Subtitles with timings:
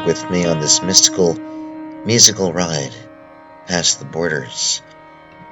[0.00, 1.34] embark with me on this mystical,
[2.04, 2.94] musical ride
[3.66, 4.82] past the borders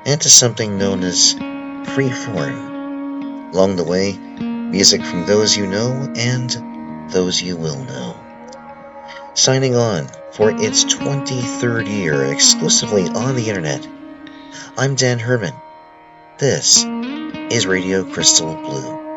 [0.06, 3.52] and to something known as freeform.
[3.52, 8.16] Along the way, music from those you know and those you will know.
[9.34, 13.86] Signing on for its 23rd year exclusively on the internet,
[14.76, 15.54] I'm Dan Herman.
[16.38, 19.07] This is Radio Crystal Blue.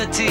[0.00, 0.29] Something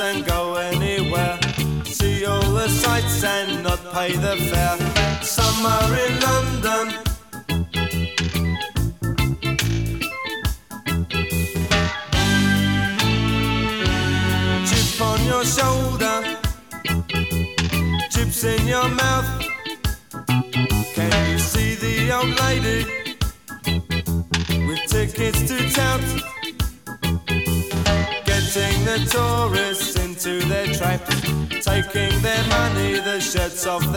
[0.00, 0.33] and go.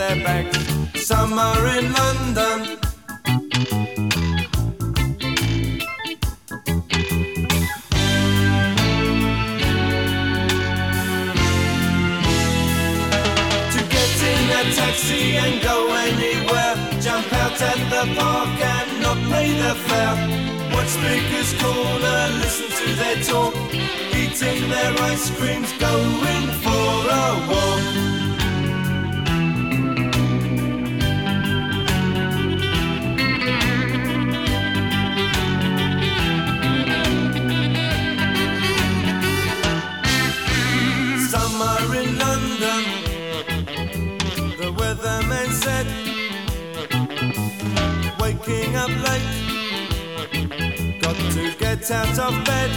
[0.08, 0.58] their backs.
[1.06, 2.58] Some are in London.
[13.72, 19.18] To get in a taxi and go anywhere, jump out at the park and not
[19.30, 20.16] pay the fare.
[20.72, 23.54] Watch speakers corner, listen to their talk,
[24.20, 27.67] eating their ice creams, going for a walk.
[48.48, 49.22] waking up late.
[51.00, 52.70] Got to get out of bed.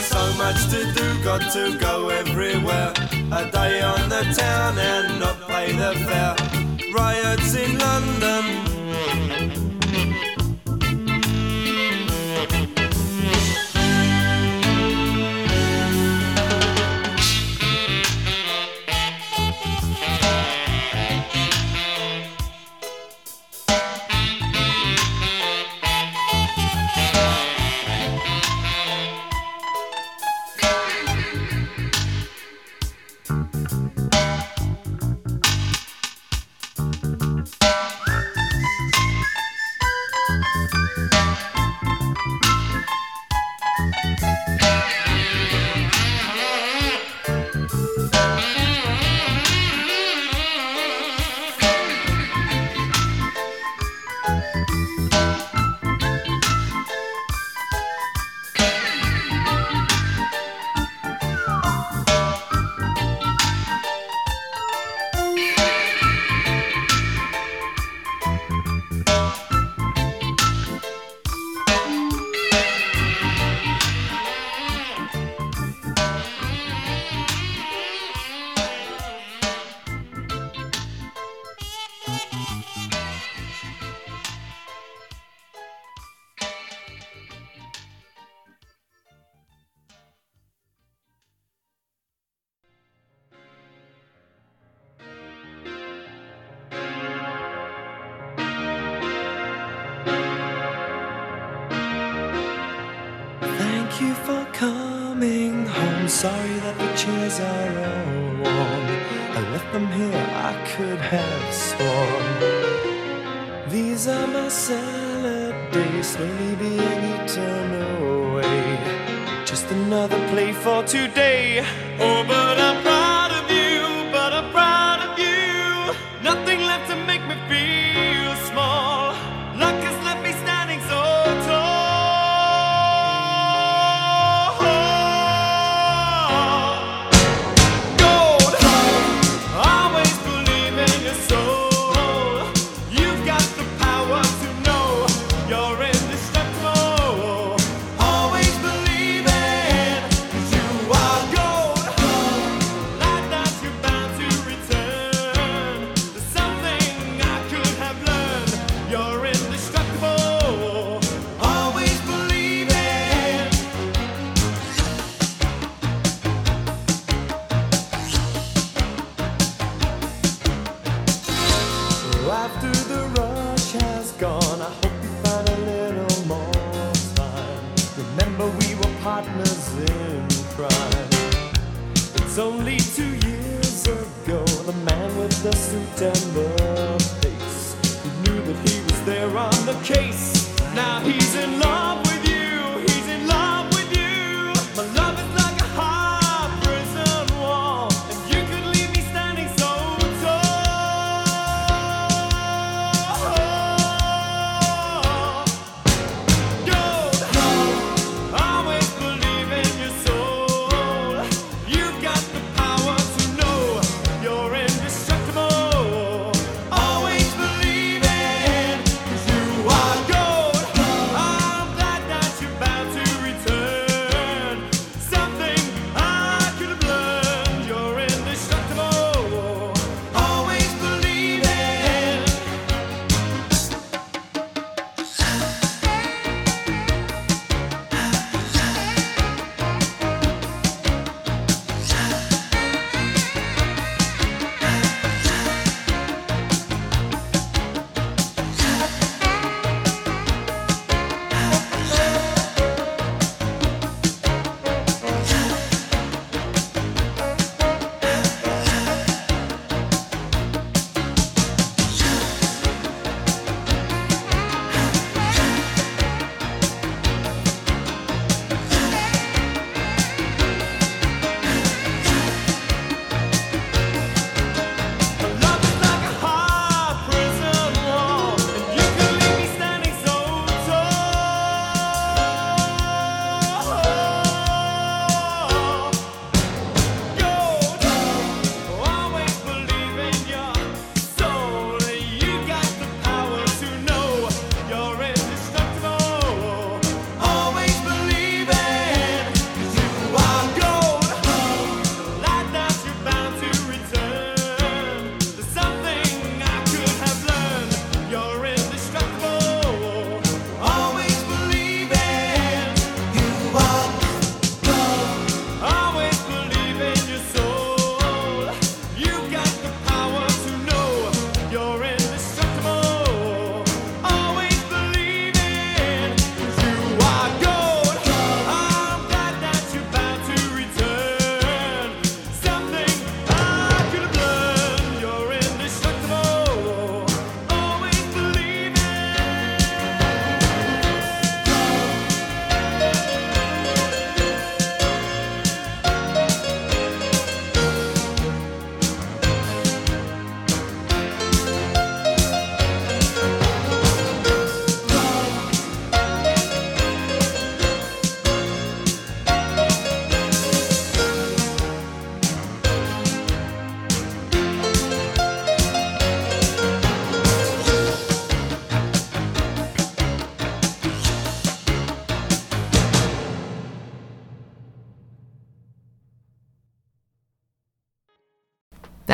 [0.00, 2.92] So much to do, got to go everywhere.
[3.32, 6.36] A day on the town and not pay the fare.
[6.94, 8.44] Riots in London,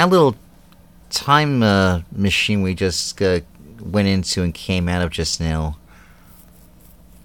[0.06, 0.36] that little
[1.10, 3.40] time uh, machine we just uh,
[3.80, 5.76] went into and came out of just now,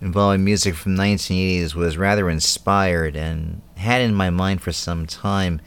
[0.02, 5.62] involving music from 1980s, was rather inspired and had in my mind for some time.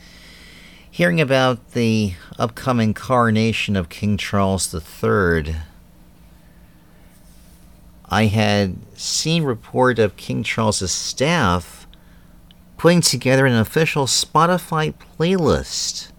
[0.90, 5.56] Hearing about the upcoming coronation of King Charles III,
[8.06, 11.86] I had seen report of King Charles's staff
[12.76, 16.10] putting together an official Spotify playlist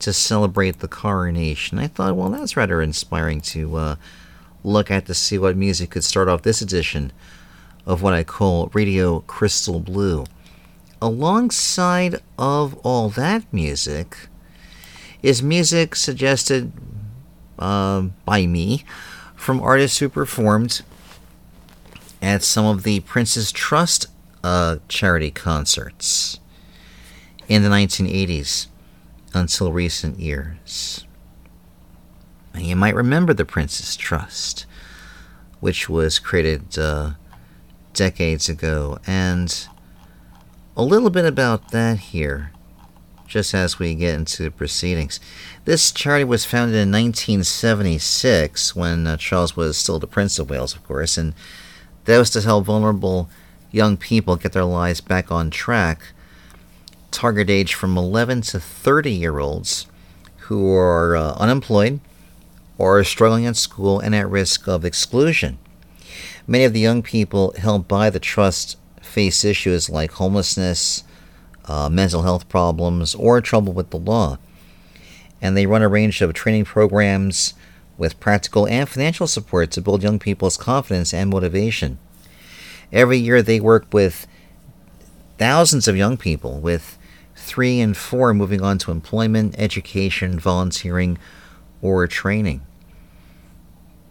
[0.00, 1.78] to celebrate the coronation.
[1.78, 3.96] I thought, well, that's rather inspiring to uh,
[4.64, 7.12] look at to see what music could start off this edition
[7.84, 10.24] of what I call Radio Crystal Blue.
[11.00, 14.28] Alongside of all that music
[15.22, 16.72] is music suggested
[17.58, 18.84] uh, by me
[19.34, 20.82] from artists who performed
[22.20, 24.06] at some of the Prince's Trust
[24.42, 26.40] uh, charity concerts
[27.48, 28.66] in the 1980s
[29.36, 31.04] until recent years.
[32.54, 34.66] And you might remember the Prince's Trust,
[35.60, 37.12] which was created uh,
[37.92, 39.68] decades ago, and
[40.76, 42.50] a little bit about that here,
[43.26, 45.20] just as we get into the proceedings.
[45.64, 50.74] This charity was founded in 1976 when uh, Charles was still the Prince of Wales,
[50.74, 51.34] of course, and
[52.06, 53.28] that was to help vulnerable
[53.70, 56.12] young people get their lives back on track
[57.16, 59.86] target age from 11 to 30 year olds
[60.46, 61.98] who are uh, unemployed
[62.76, 65.58] or are struggling at school and at risk of exclusion.
[66.46, 71.04] Many of the young people held by the trust face issues like homelessness,
[71.64, 74.38] uh, mental health problems, or trouble with the law.
[75.40, 77.54] And they run a range of training programs
[77.96, 81.98] with practical and financial support to build young people's confidence and motivation.
[82.92, 84.26] Every year, they work with
[85.38, 86.95] thousands of young people with
[87.46, 91.16] three and four moving on to employment, education, volunteering,
[91.80, 92.60] or training.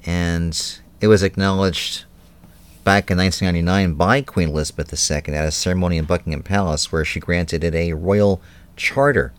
[0.06, 2.06] And it was acknowledged
[2.86, 7.20] back in 1999 by Queen Elizabeth II at a ceremony in Buckingham Palace where she
[7.20, 8.42] granted it a royal
[8.78, 9.34] charter.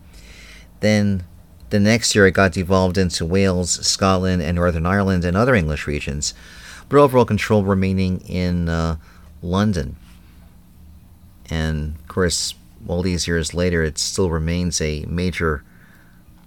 [0.81, 1.23] Then
[1.71, 5.87] the next year it got devolved into Wales, Scotland, and Northern Ireland and other English
[5.87, 6.35] regions,
[6.87, 8.97] but overall control remaining in uh,
[9.41, 9.95] London.
[11.49, 12.53] And of course,
[12.87, 15.63] all these years later, it still remains a major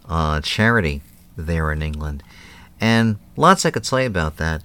[0.08, 1.02] uh, charity
[1.36, 2.22] there in England.
[2.80, 4.62] And lots I could you about that,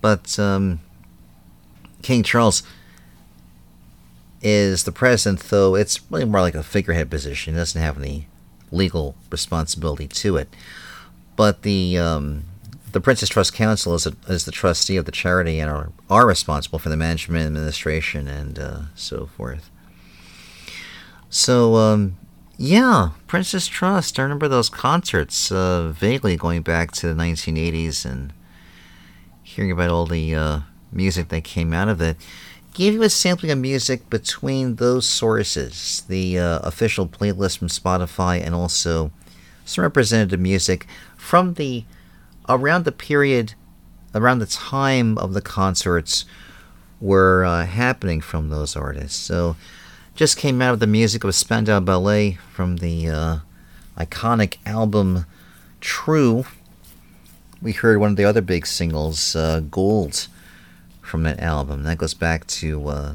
[0.00, 0.80] but um,
[2.02, 2.62] King Charles
[4.42, 7.54] is the president, though it's really more like a figurehead position.
[7.54, 8.28] He doesn't have any
[8.70, 10.54] legal responsibility to it.
[11.36, 12.44] But the um,
[12.92, 16.26] the Prince's Trust Council is, a, is the trustee of the charity and are, are
[16.28, 19.68] responsible for the management, administration, and uh, so forth.
[21.34, 22.16] So, um,
[22.58, 24.20] yeah, Prince's Trust.
[24.20, 28.32] I remember those concerts uh, vaguely going back to the 1980s and
[29.42, 30.60] hearing about all the uh,
[30.92, 32.18] music that came out of it.
[32.72, 38.40] Give you a sampling of music between those sources the uh, official playlist from Spotify
[38.40, 39.10] and also
[39.64, 41.84] some representative music from the
[42.48, 43.54] around the period,
[44.14, 46.26] around the time of the concerts
[47.00, 49.18] were uh, happening from those artists.
[49.18, 49.56] So,
[50.14, 53.38] just came out of the music of a Spandau Ballet from the uh,
[53.98, 55.26] iconic album
[55.80, 56.46] True.
[57.60, 60.28] We heard one of the other big singles, uh, Gold,
[61.02, 61.82] from that album.
[61.82, 63.14] That goes back to uh,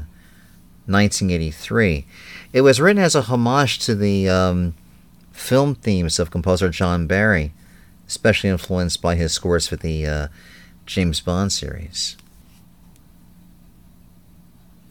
[0.86, 2.06] 1983.
[2.52, 4.74] It was written as a homage to the um,
[5.32, 7.52] film themes of composer John Barry,
[8.06, 10.28] especially influenced by his scores for the uh,
[10.86, 12.16] James Bond series.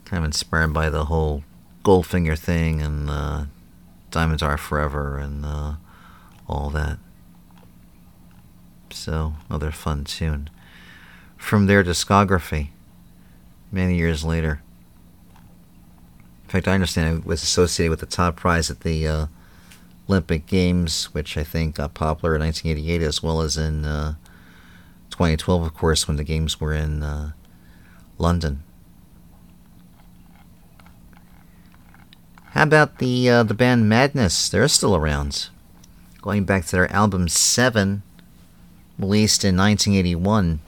[0.06, 1.44] Kind of inspired by the whole
[1.84, 3.46] Goldfinger thing and uh,
[4.12, 5.74] Diamonds Are Forever and uh,
[6.48, 6.98] all that.
[8.92, 10.50] So, another fun tune.
[11.38, 12.70] From their discography,
[13.72, 14.62] many years later.
[16.44, 19.26] In fact, I understand it was associated with the top prize at the uh,
[20.10, 24.16] Olympic Games, which I think got popular in 1988 as well as in uh,
[25.12, 27.32] 2012, of course, when the Games were in uh,
[28.18, 28.64] London.
[32.60, 34.50] How about the uh, the band Madness?
[34.50, 35.48] They're still around.
[36.22, 38.04] Going back to their album Seven,
[38.98, 40.60] released in 1981.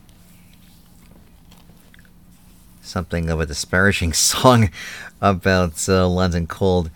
[2.81, 4.69] Something of a disparaging song
[5.19, 6.91] about uh, London called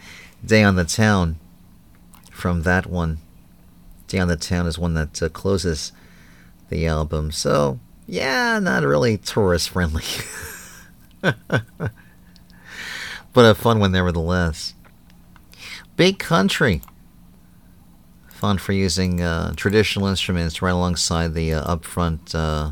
[0.45, 1.39] "Day on the Town."
[2.31, 3.17] From that one,
[4.07, 5.91] "Day on the Town" is one that uh, closes
[6.69, 7.33] the album.
[7.33, 10.05] So yeah, not really tourist friendly.
[11.21, 11.41] but
[13.35, 14.73] a fun one nevertheless.
[15.97, 16.81] Big Country,
[18.27, 22.71] fun for using uh, traditional instruments right alongside the uh, upfront uh,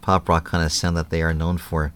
[0.00, 1.92] pop rock kind of sound that they are known for.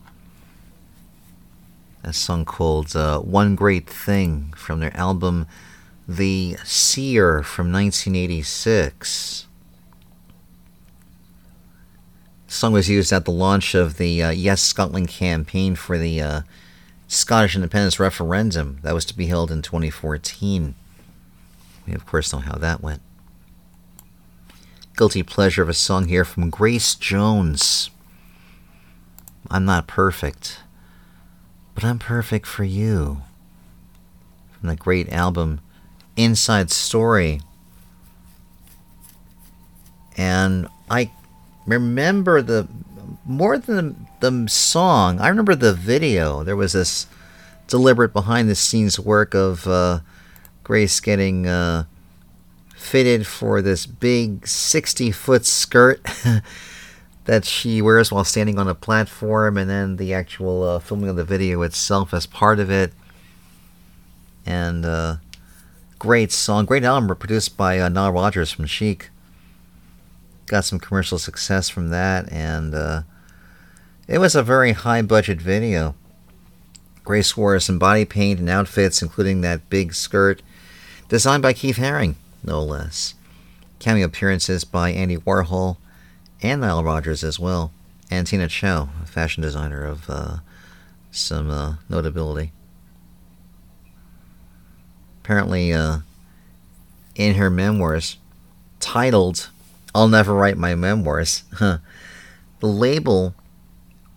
[2.03, 5.47] A song called uh, One Great Thing from their album
[6.07, 9.47] The Seer from 1986.
[12.47, 16.20] The song was used at the launch of the uh, Yes Scotland campaign for the
[16.20, 16.40] uh,
[17.14, 20.74] Scottish independence referendum that was to be held in 2014.
[21.86, 23.02] We, of course, know how that went.
[24.96, 27.90] Guilty pleasure of a song here from Grace Jones.
[29.50, 30.60] I'm not perfect,
[31.74, 33.22] but I'm perfect for you.
[34.52, 35.60] From the great album
[36.16, 37.40] Inside Story.
[40.16, 41.10] And I
[41.66, 42.68] remember the
[43.24, 46.42] more than the, the song, I remember the video.
[46.42, 47.07] There was this
[47.66, 50.00] deliberate behind the scenes work of uh,
[50.62, 51.84] Grace getting uh,
[52.76, 56.00] fitted for this big 60 foot skirt
[57.24, 61.16] that she wears while standing on a platform, and then the actual uh, filming of
[61.16, 62.92] the video itself as part of it.
[64.46, 65.16] And uh,
[65.98, 69.11] great song, great album produced by uh, Nile Rodgers from Chic.
[70.47, 73.03] Got some commercial success from that, and uh,
[74.07, 75.95] it was a very high budget video.
[77.03, 80.42] Grace wore some body paint and outfits, including that big skirt,
[81.09, 83.14] designed by Keith Haring, no less.
[83.78, 85.76] Cameo appearances by Andy Warhol
[86.42, 87.72] and Nile Rodgers as well,
[88.11, 90.36] and Tina Chow, a fashion designer of uh,
[91.11, 92.53] some uh, notability.
[95.22, 95.99] Apparently, uh,
[97.14, 98.18] in her memoirs,
[98.80, 99.49] titled
[99.95, 101.80] I'll Never Write My Memoirs, the
[102.61, 103.34] label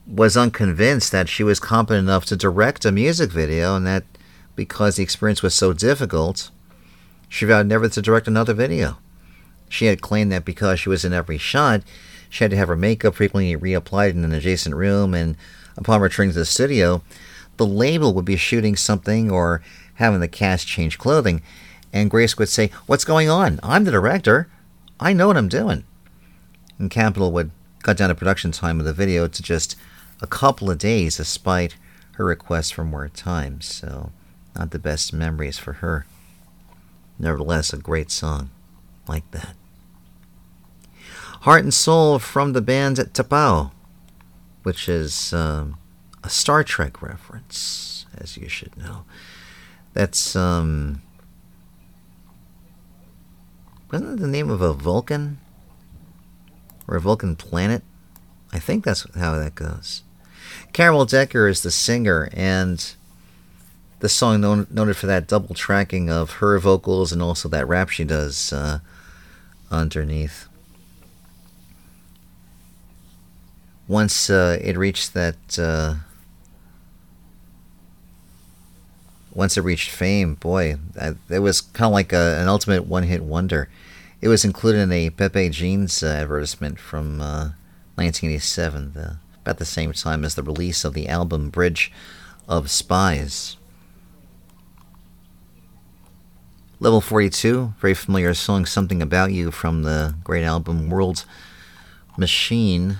[0.07, 4.03] was unconvinced that she was competent enough to direct a music video, and that
[4.55, 6.49] because the experience was so difficult,
[7.29, 8.97] she vowed never to direct another video.
[9.69, 11.83] She had claimed that because she was in every shot,
[12.29, 15.37] she had to have her makeup frequently reapplied in an adjacent room, and
[15.75, 17.03] upon returning to the studio,
[17.57, 19.61] the label would be shooting something or
[19.95, 21.43] having the cast change clothing,
[21.93, 23.59] and Grace would say, What's going on?
[23.61, 24.47] I'm the director.
[24.99, 25.83] I know what I'm doing.
[26.79, 27.51] And Capitol would
[27.83, 29.75] cut down the production time of the video to just
[30.21, 31.77] a couple of days, despite
[32.13, 33.61] her request for more time.
[33.61, 34.11] So,
[34.55, 36.05] not the best memories for her.
[37.19, 38.49] Nevertheless, a great song
[39.07, 39.55] like that.
[41.41, 43.71] Heart and Soul from the band T'Pau,
[44.63, 45.77] which is um,
[46.23, 49.05] a Star Trek reference, as you should know.
[49.93, 51.01] That's, um,
[53.91, 55.39] wasn't it the name of a Vulcan?
[56.87, 57.83] Or a Vulcan planet?
[58.51, 60.03] I think that's how that goes.
[60.73, 62.93] Carol Decker is the singer, and
[63.99, 67.89] the song known, noted for that double tracking of her vocals and also that rap
[67.89, 68.79] she does uh,
[69.71, 70.47] underneath.
[73.87, 75.95] Once uh, it reached that, uh,
[79.37, 80.75] once it reached fame, boy,
[81.29, 83.69] it was kind of like a, an ultimate one-hit wonder.
[84.19, 89.63] It was included in a Pepe Jeans uh, advertisement from 1987, uh, the, about the
[89.63, 91.91] same time as the release of the album Bridge
[92.47, 93.57] of Spies.
[96.79, 101.25] Level 42, very familiar song, Something About You from the great album World
[102.17, 102.97] Machine.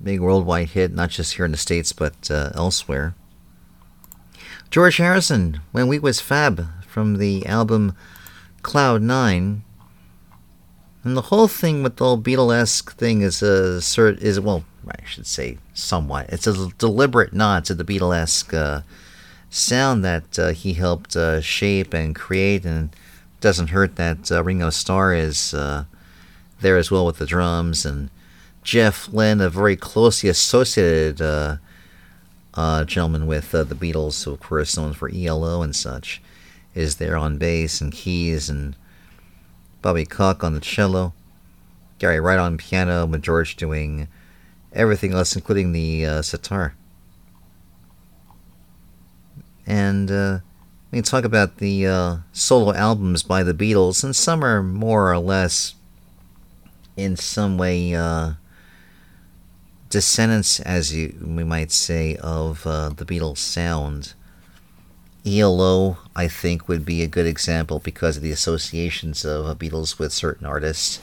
[0.00, 3.16] Big worldwide hit, not just here in the States, but uh, elsewhere.
[4.70, 7.96] George Harrison, When We Was Fab, from the album
[8.62, 9.64] Cloud Nine.
[11.02, 15.26] And the whole thing with the whole Beatlesque thing is a is well, I should
[15.26, 16.28] say somewhat.
[16.28, 18.82] It's a deliberate nod to the Beatlesque uh,
[19.48, 22.94] sound that uh, he helped uh, shape and create, and
[23.40, 25.84] doesn't hurt that uh, Ringo Starr is uh,
[26.60, 28.08] there as well with the drums, and
[28.62, 31.20] Jeff Lynne, a very closely associated
[32.54, 36.20] uh, gentleman with uh, the Beatles, who of course known for ELO and such,
[36.74, 38.76] is there on bass and keys, and
[39.82, 41.12] Bobby Kok on the cello,
[41.98, 44.08] Gary Wright on piano, with George doing
[44.72, 46.74] everything else, including the uh, sitar.
[49.66, 50.38] And uh,
[50.90, 55.18] we talk about the uh, solo albums by the Beatles, and some are more or
[55.18, 55.74] less,
[56.96, 58.32] in some way, uh,
[59.90, 64.14] descendants, as you, we might say, of uh, the Beatles' sound.
[65.26, 70.12] ELO, I think, would be a good example because of the associations of Beatles with
[70.12, 70.98] certain artists.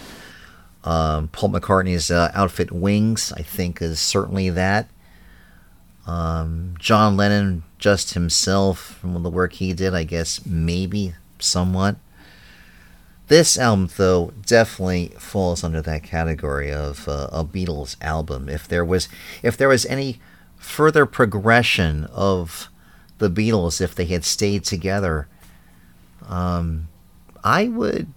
[0.83, 4.89] Um, Paul McCartney's uh, outfit Wings, I think, is certainly that.
[6.07, 11.97] Um, John Lennon, just himself, from the work he did, I guess maybe somewhat.
[13.27, 18.47] This album, though, definitely falls under that category of uh, a Beatles album.
[18.47, 19.09] If there was,
[19.43, 20.19] if there was any
[20.55, 22.69] further progression of
[23.17, 25.27] the Beatles, if they had stayed together,
[26.27, 26.87] um,
[27.43, 28.07] I would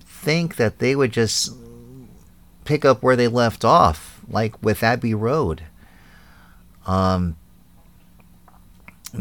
[0.00, 1.54] think that they would just
[2.64, 5.62] pick up where they left off, like with Abbey Road.
[6.86, 7.36] Um,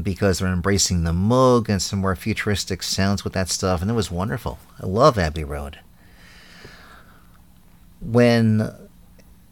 [0.02, 3.96] because they're embracing the Moog and some more futuristic sounds with that stuff, and it
[3.96, 4.60] was wonderful.
[4.82, 5.80] I love Abbey Road.
[8.02, 8.72] When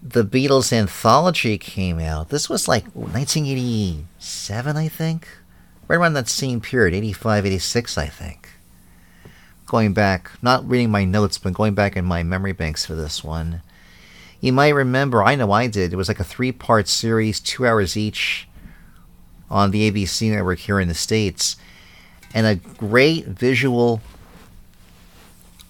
[0.02, 5.28] the Beatles anthology came out, this was like 1987, I think.
[5.88, 8.50] Right around that same period, 85, 86, I think.
[9.66, 13.24] Going back, not reading my notes, but going back in my memory banks for this
[13.24, 13.62] one.
[14.40, 17.66] You might remember, I know I did, it was like a three part series, two
[17.66, 18.47] hours each
[19.50, 21.56] on the ABC network here in the States,
[22.34, 24.02] and a great visual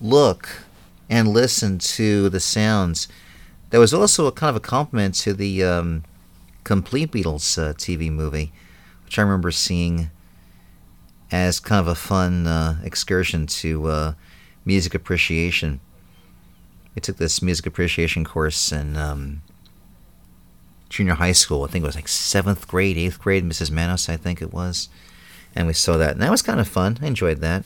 [0.01, 0.63] look
[1.09, 3.07] and listen to the sounds.
[3.69, 6.03] There was also a kind of a compliment to the um,
[6.63, 8.51] Complete Beatles uh, TV movie,
[9.05, 10.09] which I remember seeing
[11.31, 14.13] as kind of a fun uh, excursion to uh,
[14.65, 15.79] music appreciation.
[16.95, 19.41] I took this music appreciation course in um,
[20.89, 21.63] junior high school.
[21.63, 23.43] I think it was like seventh grade, eighth grade.
[23.43, 23.71] Mrs.
[23.71, 24.89] Manos, I think it was,
[25.55, 26.97] and we saw that, and that was kind of fun.
[27.01, 27.63] I enjoyed that.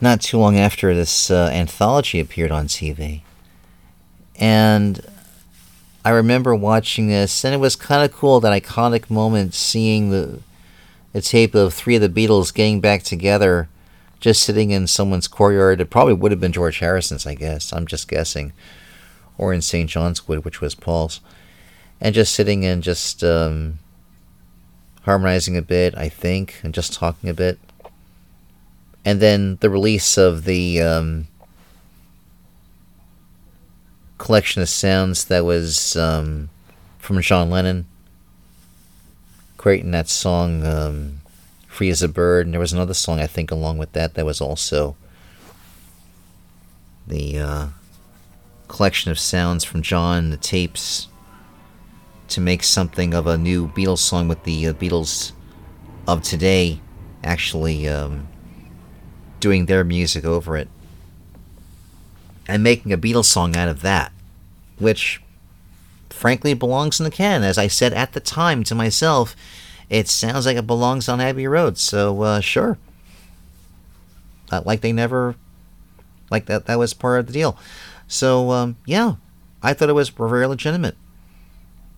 [0.00, 3.22] Not too long after this uh, anthology appeared on TV,
[4.36, 5.04] and
[6.04, 10.40] I remember watching this, and it was kind of cool that iconic moment seeing the
[11.12, 13.68] a tape of three of the Beatles getting back together,
[14.20, 15.80] just sitting in someone's courtyard.
[15.80, 17.72] It probably would have been George Harrison's, I guess.
[17.72, 18.52] I'm just guessing
[19.40, 19.88] or in St.
[19.88, 21.22] John's Wood, which was Paul's,
[21.98, 23.78] and just sitting and just um,
[25.04, 27.58] harmonizing a bit, I think, and just talking a bit.
[29.02, 31.26] And then the release of the um,
[34.18, 36.50] collection of sounds that was um,
[36.98, 37.86] from John Lennon,
[39.56, 41.22] creating that song um,
[41.66, 42.46] Free as a Bird.
[42.46, 44.96] And there was another song, I think, along with that, that was also
[47.06, 47.38] the.
[47.38, 47.66] Uh,
[48.70, 51.08] collection of sounds from John, the tapes,
[52.28, 55.32] to make something of a new Beatles song with the uh, Beatles
[56.06, 56.80] of today
[57.24, 58.28] actually um,
[59.40, 60.68] doing their music over it.
[62.46, 64.12] And making a Beatles song out of that,
[64.78, 65.20] which
[66.08, 67.42] frankly belongs in the can.
[67.42, 69.34] As I said at the time to myself,
[69.88, 72.78] it sounds like it belongs on Abbey Road, so uh, sure.
[74.52, 75.34] Not like they never,
[76.30, 77.58] like that, that was part of the deal.
[78.10, 79.14] So um, yeah,
[79.62, 80.96] I thought it was very legitimate.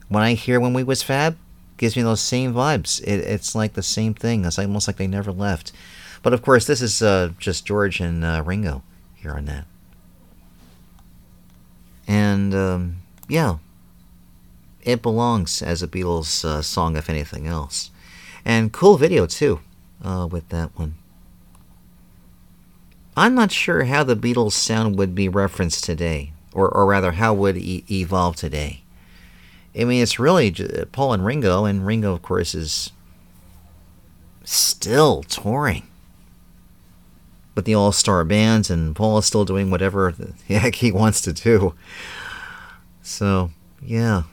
[0.09, 1.39] When I hear "When We Was Fab,"
[1.79, 3.03] gives me those same vibes.
[3.03, 4.45] It, it's like the same thing.
[4.45, 5.73] It's almost like they never left.
[6.23, 8.83] But of course, this is uh, just George and uh, Ringo
[9.17, 9.65] here on that.
[12.07, 12.97] And um,
[13.27, 13.57] yeah,
[14.83, 17.91] it belongs as a Beatles uh, song, if anything else.
[18.45, 19.61] And cool video too
[20.05, 20.97] uh, with that one.
[23.17, 27.35] I'm not sure how the Beatles sound would be referenced today, or, or rather, how
[27.35, 28.83] would e- evolve today.
[29.79, 30.51] I mean, it's really
[30.93, 32.91] Paul and Ringo, and Ringo, of course, is
[34.45, 35.85] still touring
[37.55, 41.21] But the all star bands, and Paul is still doing whatever the heck he wants
[41.23, 41.75] to do.
[43.03, 43.51] So,
[43.83, 44.25] yeah.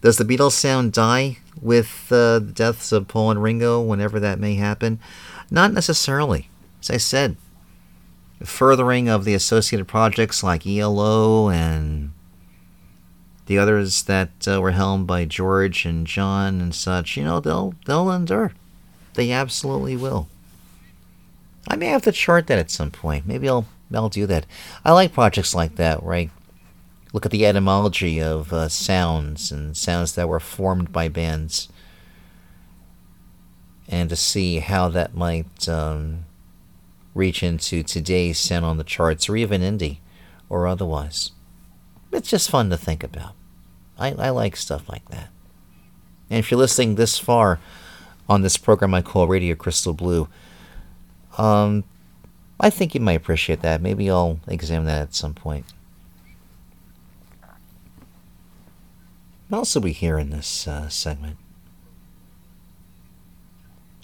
[0.00, 4.38] Does the Beatles sound die with uh, the deaths of Paul and Ringo whenever that
[4.38, 5.00] may happen?
[5.50, 6.48] Not necessarily
[6.84, 7.36] as I said,
[8.42, 12.12] furthering of the associated projects like ELO and
[13.46, 17.74] the others that uh, were helmed by George and John and such, you know, they'll
[17.86, 18.52] they'll endure.
[19.14, 20.28] They absolutely will.
[21.68, 23.26] I may have to chart that at some point.
[23.26, 24.44] Maybe I'll I'll do that.
[24.84, 26.30] I like projects like that where I
[27.14, 31.70] look at the etymology of uh, sounds and sounds that were formed by bands,
[33.88, 36.24] and to see how that might um,
[37.14, 39.98] reach into today's sound on the charts or even indie
[40.48, 41.30] or otherwise.
[42.12, 43.34] It's just fun to think about.
[43.98, 45.28] I, I like stuff like that.
[46.30, 47.60] And if you're listening this far
[48.28, 50.28] on this program I call Radio Crystal Blue,
[51.38, 51.84] um,
[52.58, 53.82] I think you might appreciate that.
[53.82, 55.66] Maybe I'll examine that at some point.
[59.48, 61.36] What else do we hear in this uh, segment?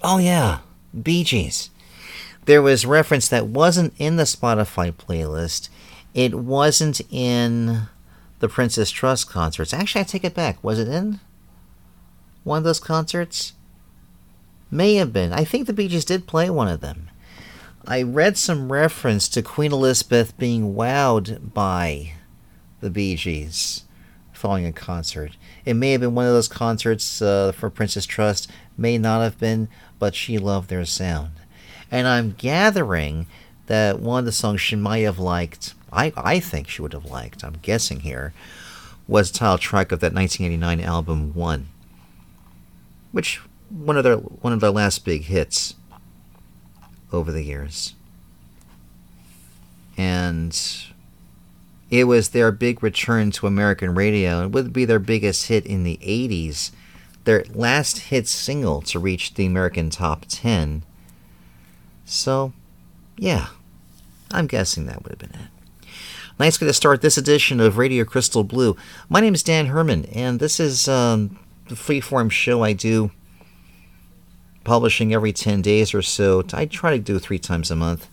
[0.02, 0.60] Oh, yeah,
[1.02, 1.70] Bee Gees
[2.46, 5.68] there was reference that wasn't in the Spotify playlist.
[6.14, 7.82] It wasn't in
[8.40, 9.72] the Prince's Trust concerts.
[9.72, 10.62] Actually, I take it back.
[10.64, 11.20] Was it in
[12.42, 13.52] one of those concerts?
[14.70, 15.32] May have been.
[15.32, 17.10] I think the Bee Gees did play one of them.
[17.86, 22.12] I read some reference to Queen Elizabeth being wowed by
[22.80, 23.84] the Bee Gees
[24.32, 25.32] following a concert.
[25.64, 29.38] It may have been one of those concerts uh, for Prince's Trust, may not have
[29.38, 29.68] been,
[29.98, 31.32] but she loved their sound.
[31.90, 33.26] And I'm gathering
[33.66, 37.04] that one of the songs she might have liked, I, I think she would have
[37.04, 38.32] liked, I'm guessing here,
[39.08, 41.68] was title track of that 1989 album One,
[43.10, 45.74] which one of their one of their last big hits
[47.12, 47.94] over the years.
[49.96, 50.56] And
[51.90, 54.44] it was their big return to American radio.
[54.44, 56.70] It would be their biggest hit in the 80s.
[57.24, 60.84] Their last hit single to reach the American top 10.
[62.10, 62.52] So,
[63.16, 63.46] yeah,
[64.32, 65.86] I'm guessing that would have been it.
[66.40, 68.76] Nice way to start this edition of Radio Crystal Blue.
[69.08, 71.38] My name is Dan Herman, and this is um,
[71.68, 73.12] the freeform show I do,
[74.64, 76.42] publishing every 10 days or so.
[76.52, 78.08] I try to do three times a month.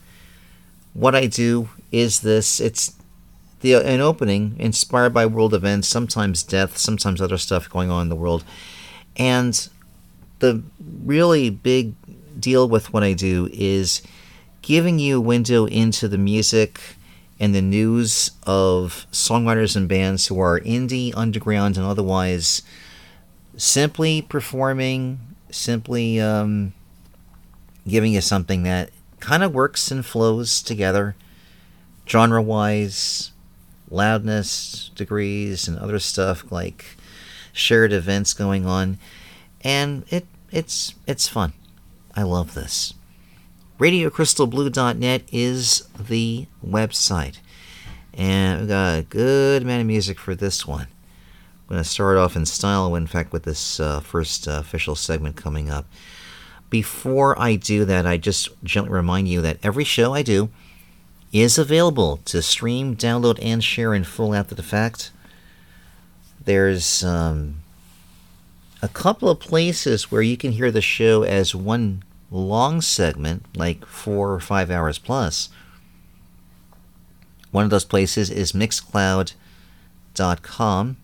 [0.93, 2.93] What I do is this it's
[3.62, 8.10] the an opening inspired by world events, sometimes death, sometimes other stuff going on in
[8.10, 8.43] the world.
[9.16, 9.68] And
[10.38, 10.62] the
[11.04, 11.95] really big
[12.40, 14.02] deal with what I do is
[14.62, 16.80] giving you a window into the music
[17.40, 22.64] and the news of songwriters and bands who are indie, underground, and otherwise
[23.56, 25.20] simply performing,
[25.52, 26.74] simply um,
[27.88, 31.16] giving you something that kind of works and flows together,
[32.08, 33.32] genre wise,
[33.90, 36.98] loudness degrees, and other stuff like
[37.54, 38.98] shared events going on.
[39.62, 41.54] And it it's it's fun.
[42.18, 42.95] I love this.
[43.80, 47.38] RadioCrystalBlue.net is the website.
[48.15, 50.88] And we've got a good amount of music for this one.
[51.70, 54.95] I'm going to start off in style, in fact, with this uh, first uh, official
[54.95, 55.86] segment coming up.
[56.72, 60.49] Before I do that, I just gently remind you that every show I do
[61.32, 65.11] is available to stream, download, and share in full after the fact.
[66.43, 67.57] There's um,
[68.82, 73.86] a couple of places where you can hear the show as one long segment, like
[73.86, 75.49] four or five hours plus.
[77.51, 80.97] One of those places is Mixcloud.com.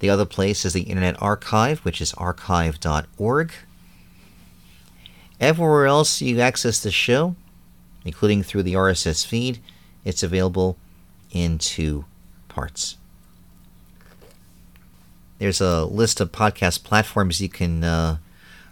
[0.00, 3.52] The other place is the Internet Archive, which is archive.org.
[5.40, 7.36] Everywhere else you access the show,
[8.04, 9.60] including through the RSS feed,
[10.04, 10.76] it's available
[11.30, 12.04] in two
[12.48, 12.96] parts.
[15.38, 18.18] There's a list of podcast platforms you can uh,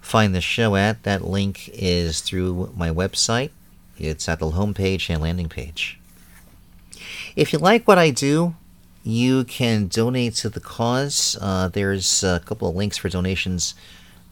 [0.01, 1.03] find the show at.
[1.03, 3.51] That link is through my website.
[3.99, 5.99] It's at the homepage and landing page.
[7.37, 8.55] If you like what I do,
[9.03, 11.37] you can donate to the cause.
[11.41, 13.75] Uh, there's a couple of links for donations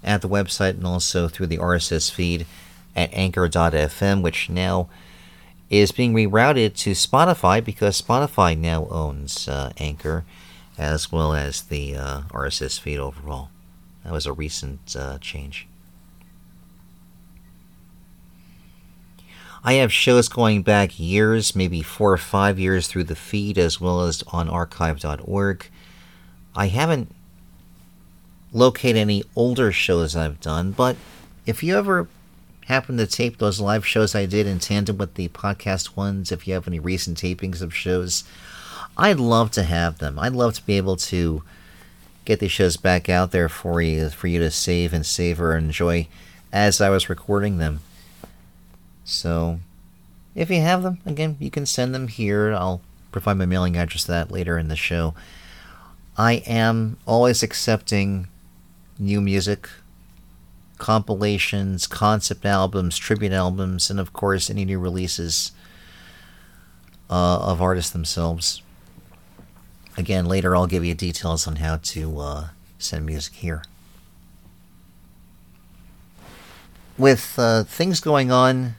[0.03, 2.47] at the website and also through the RSS feed
[2.95, 4.89] at anchor.fm, which now
[5.71, 10.25] is being rerouted to Spotify because Spotify now owns uh, Anchor
[10.79, 13.51] as well as the uh, RSS feed overall.
[14.09, 15.69] That was a recent uh, change.
[19.63, 23.83] I have shows going back years, maybe four or five years through the feed as
[23.83, 25.69] well as on archive.org.
[26.57, 27.15] I haven't
[28.51, 30.97] located any older shows I've done, but
[31.45, 32.09] if you ever
[32.65, 36.49] happen to tape those live shows I did in tandem with the podcast ones, if
[36.49, 38.25] you have any recent tapings of shows,
[38.97, 40.19] I'd love to have them.
[40.19, 41.43] I'd love to be able to
[42.29, 45.68] get these shows back out there for you for you to save and savor and
[45.68, 46.07] enjoy
[46.53, 47.81] as I was recording them.
[49.03, 49.61] So,
[50.35, 52.53] if you have them, again, you can send them here.
[52.53, 55.14] I'll provide my mailing address to that later in the show.
[56.18, 58.29] I am always accepting
[58.99, 59.70] new music,
[60.76, 65.53] compilations, concept albums, tribute albums, and of course, any new releases
[67.09, 68.61] uh, of artists themselves.
[69.99, 73.64] Again, later I'll give you details on how to uh, send music here.
[76.96, 78.76] With uh, things going on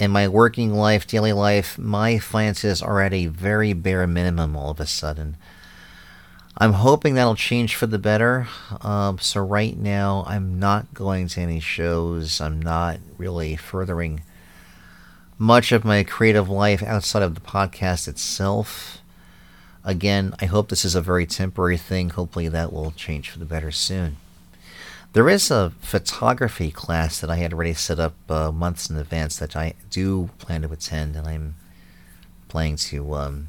[0.00, 4.72] in my working life, daily life, my finances are at a very bare minimum all
[4.72, 5.36] of a sudden.
[6.58, 8.48] I'm hoping that'll change for the better.
[8.80, 12.40] Um, so, right now, I'm not going to any shows.
[12.40, 14.22] I'm not really furthering
[15.38, 19.00] much of my creative life outside of the podcast itself.
[19.84, 22.10] Again, I hope this is a very temporary thing.
[22.10, 24.16] Hopefully, that will change for the better soon.
[25.12, 29.36] There is a photography class that I had already set up uh, months in advance
[29.36, 31.54] that I do plan to attend, and I'm
[32.48, 33.48] planning to um,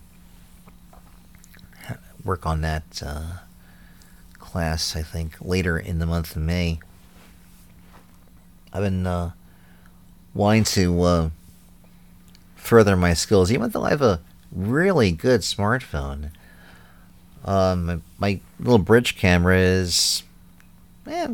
[2.24, 3.38] work on that uh,
[4.38, 6.80] class, I think, later in the month of May.
[8.74, 9.32] I've been uh,
[10.34, 11.30] wanting to uh,
[12.56, 14.20] further my skills, even though I have a
[14.56, 16.32] really good smartphone.
[17.44, 20.24] Um, my little bridge camera is,
[21.06, 21.28] eh,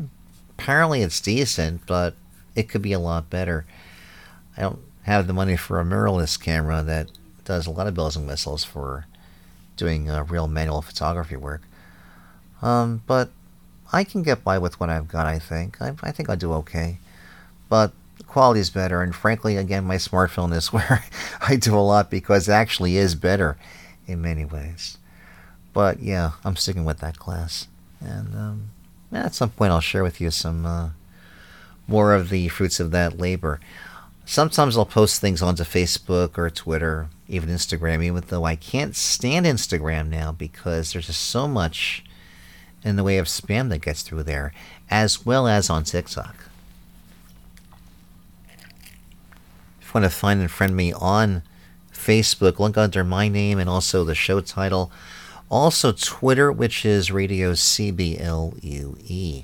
[0.57, 2.15] apparently it's decent, but
[2.55, 3.65] it could be a lot better.
[4.57, 7.11] I don't have the money for a mirrorless camera that
[7.45, 9.05] does a lot of bells and whistles for
[9.78, 11.61] doing uh, real manual photography work.
[12.61, 13.32] Um, but
[13.93, 15.26] I can get by with what I've got.
[15.26, 15.82] I think.
[15.82, 16.99] I, I think I'll do okay.
[17.69, 17.93] But
[18.32, 21.03] quality is better, and frankly, again, my smartphone is where
[21.41, 23.57] I do a lot because it actually is better
[24.07, 24.97] in many ways.
[25.73, 27.67] But yeah, I'm sticking with that class,
[27.99, 28.71] and um,
[29.11, 30.89] at some point, I'll share with you some uh,
[31.88, 33.59] more of the fruits of that labor.
[34.25, 39.45] Sometimes I'll post things onto Facebook or Twitter, even Instagram, even though I can't stand
[39.45, 42.03] Instagram now because there's just so much
[42.84, 44.53] in the way of spam that gets through there,
[44.89, 46.45] as well as on TikTok.
[49.80, 51.43] If you want to find and friend me on
[51.93, 54.91] Facebook, look under my name and also the show title.
[55.49, 59.43] Also, Twitter, which is Radio CBLUE.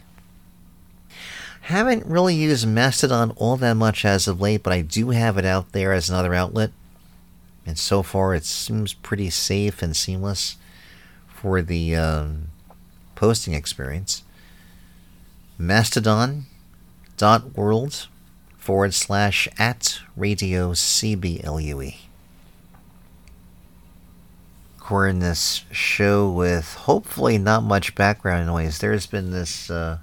[1.61, 5.43] Haven't really used Mastodon all that much as of late, but I do have it
[5.43, 6.71] out there as another outlet.
[7.65, 10.55] And so far, it seems pretty safe and seamless
[11.27, 12.47] for the um,
[13.15, 14.23] posting experience.
[15.57, 18.07] Mastodon.world
[18.68, 21.95] forward slash at radio CBLUE.
[24.91, 28.80] We're in this show with hopefully not much background noise.
[28.80, 29.99] There's been this uh,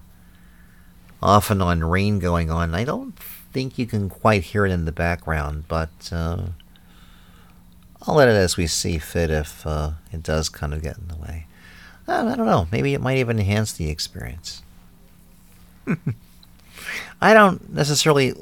[1.22, 2.74] off and on rain going on.
[2.74, 6.46] I don't think you can quite hear it in the background, but uh,
[8.06, 11.08] I'll let it as we see fit if uh, it does kind of get in
[11.08, 11.48] the way.
[12.08, 12.66] I don't know.
[12.72, 14.62] Maybe it might even enhance the experience.
[17.20, 18.34] I don't necessarily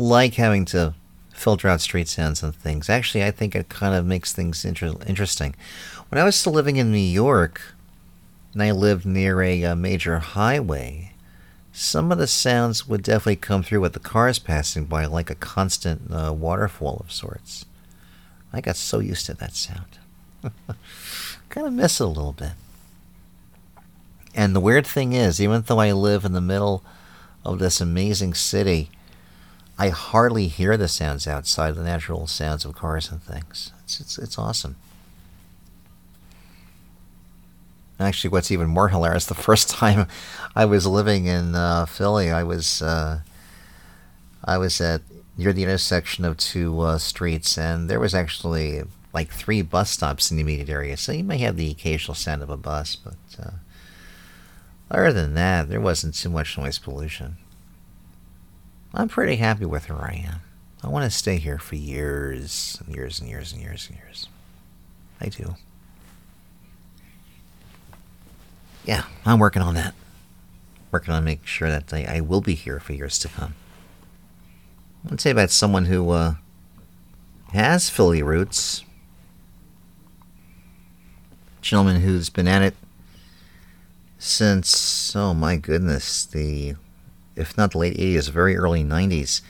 [0.00, 0.94] like having to
[1.34, 2.88] filter out street sounds and things.
[2.88, 5.54] Actually, I think it kind of makes things inter- interesting.
[6.08, 7.60] When I was still living in New York,
[8.52, 11.12] and I lived near a, a major highway,
[11.72, 15.34] some of the sounds would definitely come through with the cars passing by, like a
[15.34, 17.66] constant uh, waterfall of sorts.
[18.52, 19.98] I got so used to that sound.
[21.50, 22.52] kind of miss it a little bit.
[24.34, 26.82] And the weird thing is, even though I live in the middle
[27.44, 28.90] of this amazing city,
[29.80, 33.72] I hardly hear the sounds outside, the natural sounds of cars and things.
[33.84, 34.76] It's, it's, it's awesome.
[37.98, 40.06] Actually, what's even more hilarious, the first time
[40.54, 43.20] I was living in uh, Philly, I was uh,
[44.44, 45.00] I was at
[45.38, 48.82] near the intersection of two uh, streets, and there was actually
[49.14, 50.98] like three bus stops in the immediate area.
[50.98, 53.50] So you may have the occasional sound of a bus, but uh,
[54.90, 57.38] other than that, there wasn't too much noise pollution.
[58.92, 60.40] I'm pretty happy with where I am.
[60.82, 64.28] I want to stay here for years and years and years and years and years.
[65.20, 65.56] I do.
[68.84, 69.94] Yeah, I'm working on that.
[70.90, 73.54] Working on making sure that I, I will be here for years to come.
[75.10, 76.34] I'd say about someone who uh,
[77.52, 78.84] has Philly roots.
[81.60, 82.74] Gentleman who's been at it
[84.18, 86.74] since, oh my goodness, the,
[87.40, 89.40] if not the late 80s, very early 90s.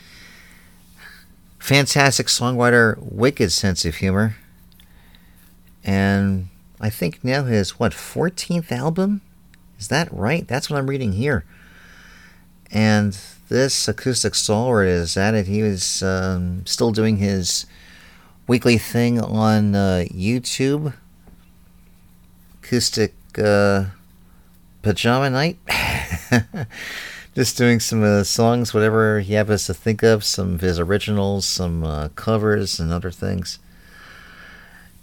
[1.59, 4.37] Fantastic songwriter, wicked sense of humor.
[5.85, 6.49] And
[6.81, 9.21] I think now his, what, 14th album?
[9.79, 10.47] Is that right?
[10.47, 11.45] That's what I'm reading here.
[12.71, 13.19] And
[13.49, 15.47] this acoustic stalwart is at it.
[15.47, 17.67] He was um, still doing his
[18.47, 20.95] weekly thing on uh, YouTube.
[22.63, 23.87] Acoustic uh,
[24.83, 25.59] pajama night.
[27.35, 31.47] Just doing some uh, songs, whatever he happens to think of, some of his originals,
[31.47, 33.59] some uh, covers, and other things.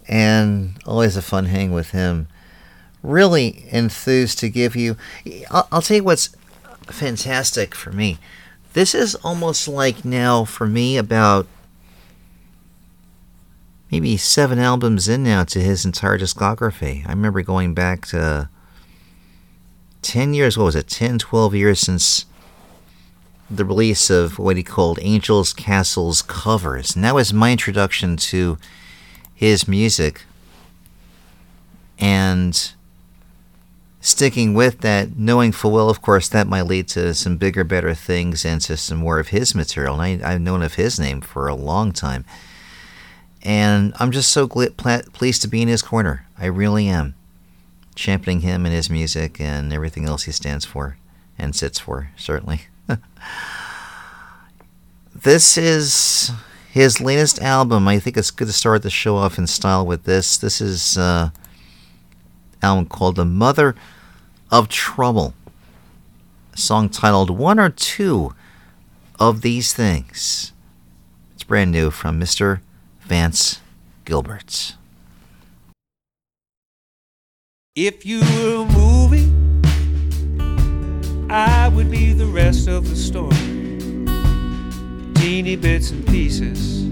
[0.06, 2.28] And always a fun hang with him.
[3.02, 4.96] Really enthused to give you.
[5.50, 6.36] I'll, I'll tell you what's
[6.86, 8.18] fantastic for me.
[8.74, 11.46] This is almost like now for me about
[13.90, 17.06] maybe seven albums in now to his entire discography.
[17.06, 18.50] I remember going back to
[20.02, 22.26] 10 years, what was it, 10, 12 years since
[23.50, 26.94] the release of what he called Angels, Castles covers.
[26.94, 28.58] And that was my introduction to
[29.34, 30.22] his music.
[31.98, 32.72] And
[34.00, 37.94] sticking with that, knowing full well, of course, that might lead to some bigger, better
[37.94, 40.00] things and to some more of his material.
[40.00, 42.24] And I, have known of his name for a long time.
[43.42, 46.26] And I'm just so gl- pleased to be in his corner.
[46.38, 47.14] I really am
[47.98, 50.96] championing him and his music and everything else he stands for
[51.36, 52.62] and sits for, certainly.
[55.20, 56.30] This is
[56.70, 57.88] his latest album.
[57.88, 60.36] I think it's good to start the show off in style with this.
[60.36, 61.30] This is uh,
[62.62, 63.74] album called "The Mother
[64.48, 65.34] of Trouble."
[66.54, 68.32] A song titled "One or Two
[69.18, 70.52] of These Things."
[71.34, 72.60] It's brand new from Mr.
[73.00, 73.60] Vance
[74.04, 74.76] Gilbert.
[77.80, 79.30] If you were a movie,
[81.30, 83.30] I would be the rest of the story.
[85.14, 86.88] Teeny bits and pieces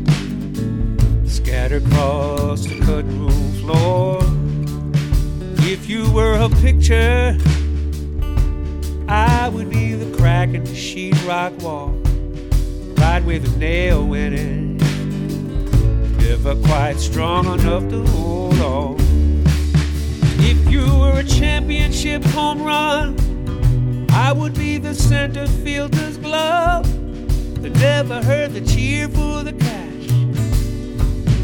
[1.26, 4.20] scattered across the cutting room floor.
[5.68, 7.36] If you were a picture,
[9.08, 11.88] I would be the crack in the sheetrock wall,
[13.02, 14.76] right where the nail went in.
[16.18, 19.35] Never quite strong enough to hold on.
[20.68, 23.16] You were a championship home run,
[24.10, 26.84] I would be the center fielder's glove.
[27.62, 30.10] That never heard the cheer for the cash.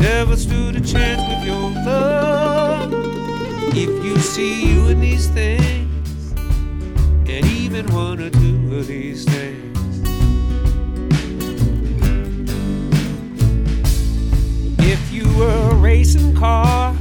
[0.01, 2.93] Never stood a chance with your love.
[3.75, 6.33] If you see you in these things,
[7.29, 9.79] and even one or two of these things.
[14.81, 16.95] If you were a racing car,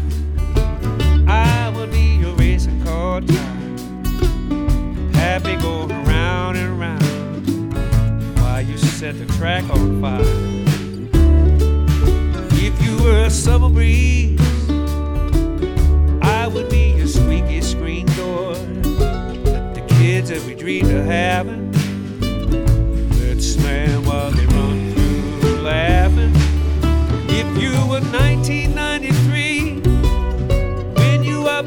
[5.13, 7.73] Happy going round and round
[8.37, 10.21] while you set the track on fire.
[12.53, 14.39] If you were a summer breeze,
[16.21, 18.53] I would be your squeaky screen door.
[18.53, 21.69] The kids that we dreamed of having,
[23.19, 23.57] let's
[24.05, 26.31] while they run through laughing.
[27.27, 29.81] If you were 1993,
[30.95, 31.65] when you up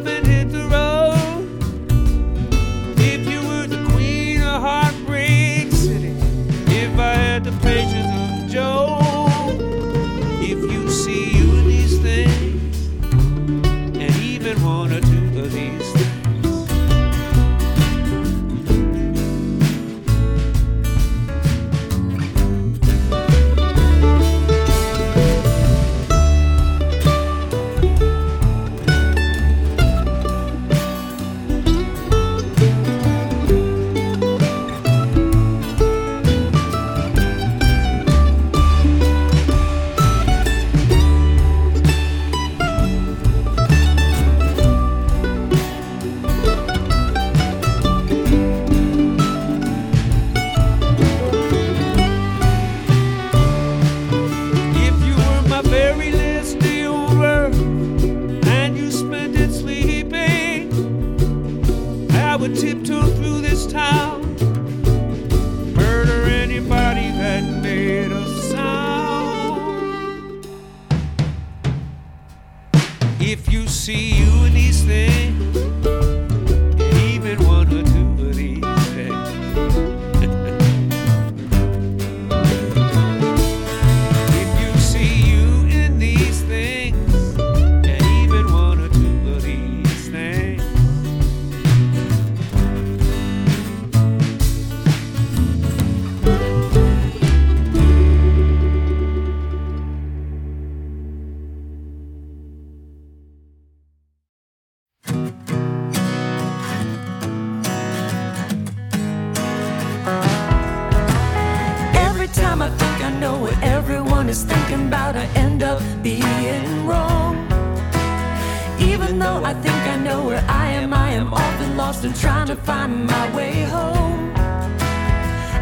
[119.44, 123.06] I think I know where I am, I am often lost and trying to find
[123.06, 124.32] my way home.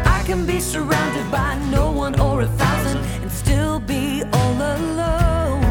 [0.05, 5.61] I can be surrounded by no one or a thousand and still be all alone.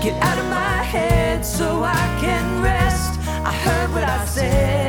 [0.00, 3.18] Get out of my head so I can rest.
[3.44, 4.79] I heard what I said,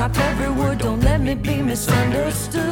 [0.00, 2.64] top every word, don't let me be misunderstood.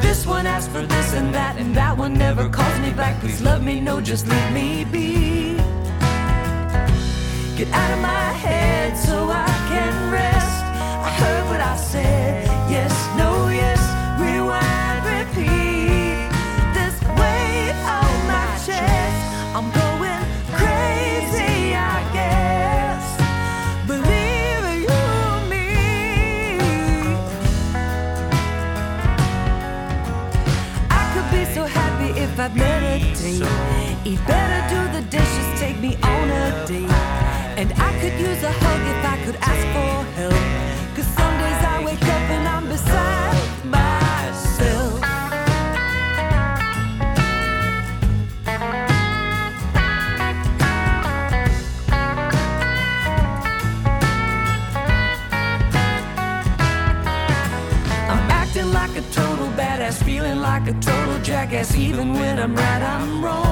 [0.00, 3.18] This one asked for this and that, and that one never calls me back.
[3.20, 5.56] Please love me, no, just leave me be.
[7.58, 10.62] Get out of my head so I can rest.
[11.08, 13.27] I heard what I said, yes, no.
[34.08, 36.90] You better do the dishes, take me on a date.
[37.60, 40.32] And I could use a hug if I could ask for help.
[40.96, 45.02] Cause some days I wake up and I'm beside myself.
[58.08, 62.82] I'm acting like a total badass, feeling like a total jackass, even when I'm right,
[62.82, 63.47] I'm wrong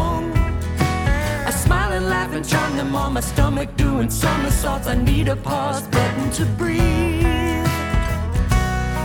[2.44, 2.54] savage.
[2.54, 4.86] On them on my stomach, doing somersaults.
[4.86, 7.22] I need a pause button to breathe.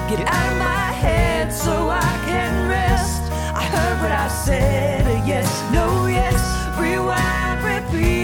[0.10, 3.32] Get out of my head so I can rest.
[3.56, 5.08] I heard what I said.
[5.08, 6.40] A yes, no, yes.
[6.80, 8.21] Rewind, repeat.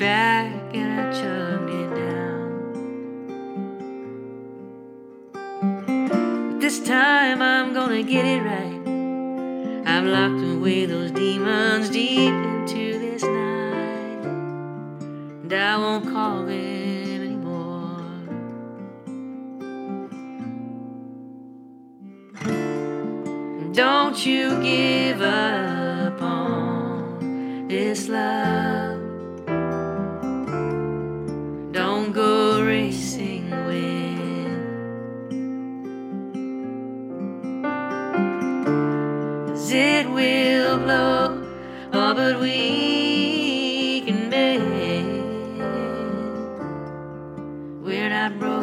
[0.00, 0.39] bad.
[40.70, 41.46] will blow.
[41.92, 44.60] Oh, but we can make.
[47.84, 48.59] We're not broken.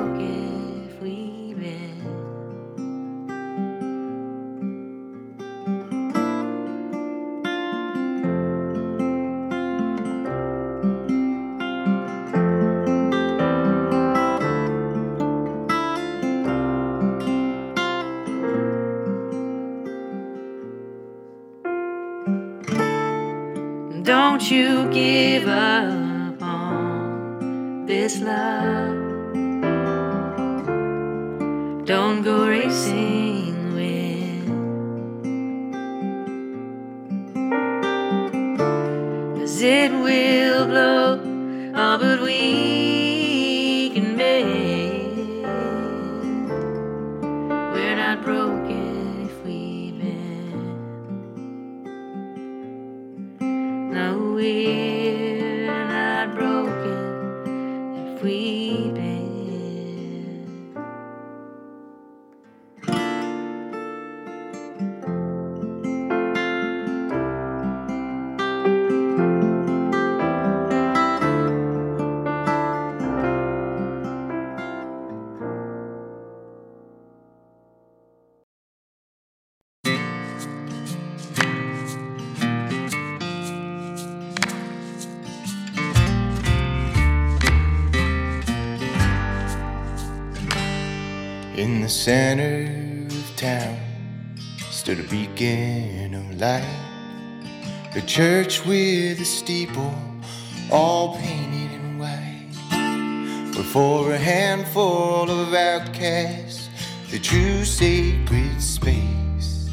[104.73, 106.69] full of outcasts.
[107.11, 109.69] The true sacred space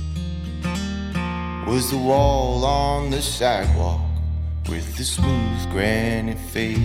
[1.66, 4.01] was the wall on the sidewalk
[4.69, 6.81] with the smooth granite face.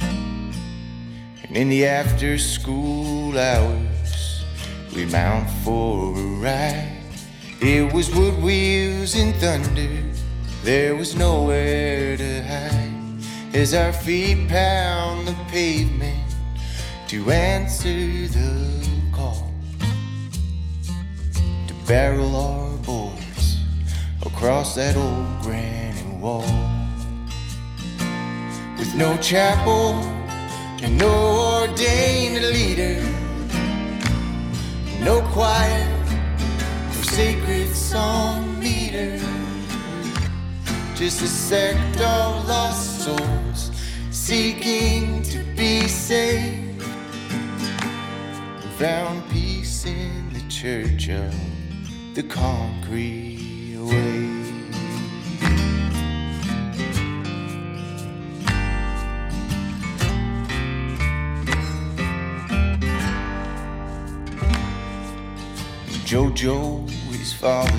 [0.00, 4.44] And in the after school hours,
[4.94, 6.98] we mount for a ride.
[7.60, 10.02] It was wood wheels and thunder,
[10.62, 12.90] there was nowhere to hide
[13.52, 16.19] as our feet pound the pavement
[17.10, 19.52] to answer the call
[21.66, 23.58] to barrel our boys
[24.24, 26.46] across that old granite wall
[28.78, 29.94] with no chapel
[30.84, 33.02] and no ordained leader,
[35.00, 35.88] no choir
[36.90, 39.18] or sacred song meter,
[40.94, 43.72] just a sect of lost souls
[44.12, 46.59] seeking to be saved
[48.80, 51.34] found peace in the church of
[52.14, 54.54] the concrete wave.
[66.06, 67.70] Jojo, his father,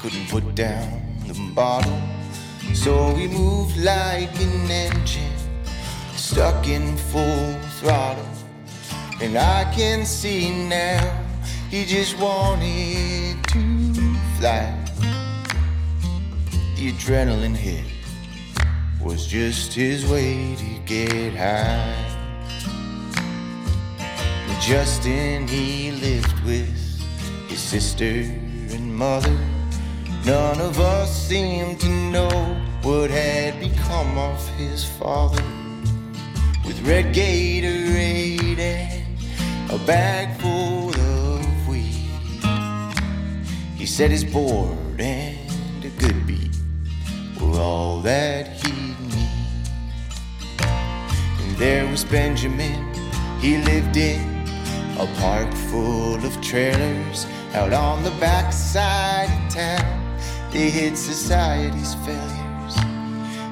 [0.00, 2.00] couldn't put down the bottle,
[2.74, 5.34] so he moved like an engine
[6.14, 8.29] stuck in full throttle.
[9.22, 11.24] And I can see now
[11.68, 14.74] he just wanted to fly.
[16.76, 17.84] The adrenaline hit
[19.00, 22.10] was just his way to get high.
[24.60, 26.68] Justin, he lived with
[27.48, 28.22] his sister
[28.74, 29.36] and mother.
[30.24, 32.30] None of us seemed to know
[32.82, 35.42] what had become of his father.
[36.64, 39.09] With red Gatorade and
[39.72, 42.10] a bag full of weed,
[43.76, 46.56] he said his board and a good beat
[47.40, 49.68] were all that he'd need.
[50.60, 52.92] And there was Benjamin,
[53.38, 54.20] he lived in
[54.98, 60.18] a park full of trailers out on the backside of town.
[60.50, 62.74] They hid society's failures.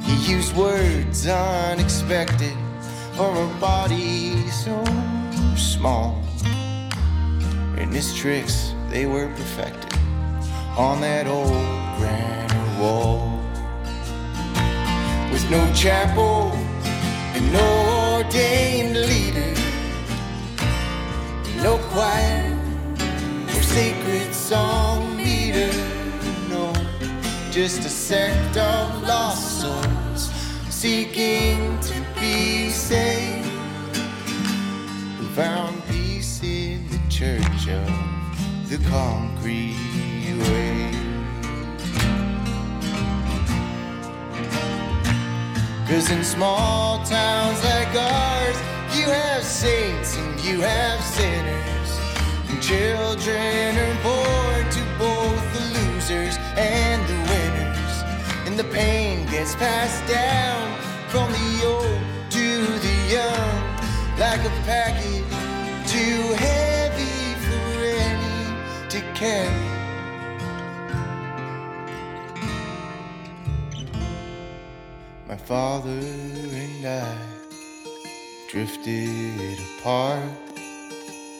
[0.02, 2.56] He used words unexpected
[3.14, 4.82] for a body so
[5.56, 6.22] small.
[7.76, 9.92] And his tricks, they were perfected
[10.76, 11.52] on that old
[11.98, 13.40] granite wall.
[15.32, 16.52] With no chapel
[17.34, 19.58] and no ordained leader
[21.62, 22.56] no choir
[23.46, 25.70] or sacred song meter,
[26.48, 26.72] no,
[27.50, 30.30] just a sect of lost souls
[30.70, 33.37] seeking to be saved.
[35.38, 39.76] Found peace in the church of the concrete
[40.36, 40.98] wave.
[45.86, 48.56] Cause in small towns like ours,
[48.98, 51.90] you have saints and you have sinners.
[52.48, 57.94] And children are born to both the losers and the winners.
[58.44, 60.76] And the pain gets passed down
[61.10, 63.57] from the old to the young,
[64.18, 65.22] like a package
[65.86, 69.68] too heavy for any to carry.
[75.28, 77.16] My father and I
[78.50, 80.22] drifted apart,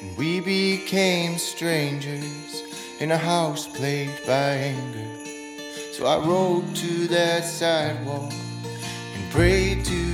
[0.00, 2.62] and we became strangers
[3.00, 5.10] in a house plagued by anger.
[5.94, 10.07] So I rode to that sidewalk and prayed to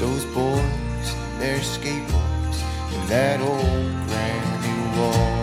[0.00, 2.58] those boys and their skateboards
[2.94, 5.40] and that old granny wall.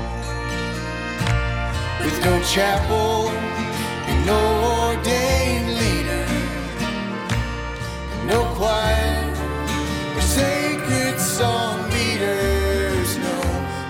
[2.04, 3.30] With no chapel
[4.10, 4.42] and no
[4.90, 6.28] ordained leader
[8.28, 9.34] no choir
[10.16, 13.40] or sacred song meters, no,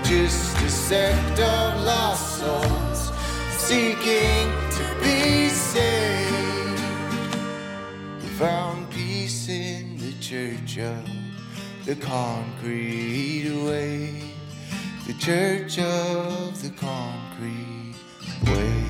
[0.04, 3.10] just a sect of lost souls
[3.50, 4.46] seeking
[4.76, 6.80] to be saved.
[8.38, 8.87] Found
[10.28, 11.08] church of
[11.86, 14.34] the concrete wave,
[15.06, 17.94] the church of the concrete
[18.44, 18.87] wave.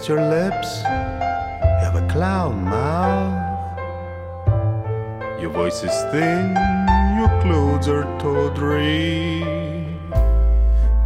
[0.00, 3.36] At your lips, you have a clown mouth.
[5.38, 6.56] Your voice is thin,
[7.18, 9.44] your clothes are tawdry.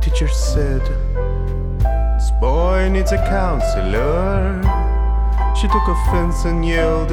[0.00, 0.82] Teacher said,
[2.16, 4.62] This boy needs a counselor.
[5.56, 7.10] She took offense and yelled,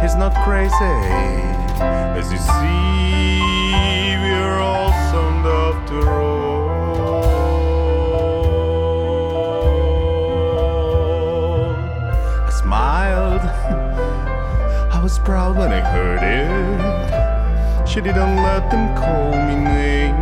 [0.00, 0.96] He's not crazy.
[2.18, 6.29] As you see, we're all sound after
[15.10, 17.88] was proud when I heard it.
[17.88, 20.19] She didn't let them call me names.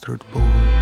[0.00, 0.73] Past the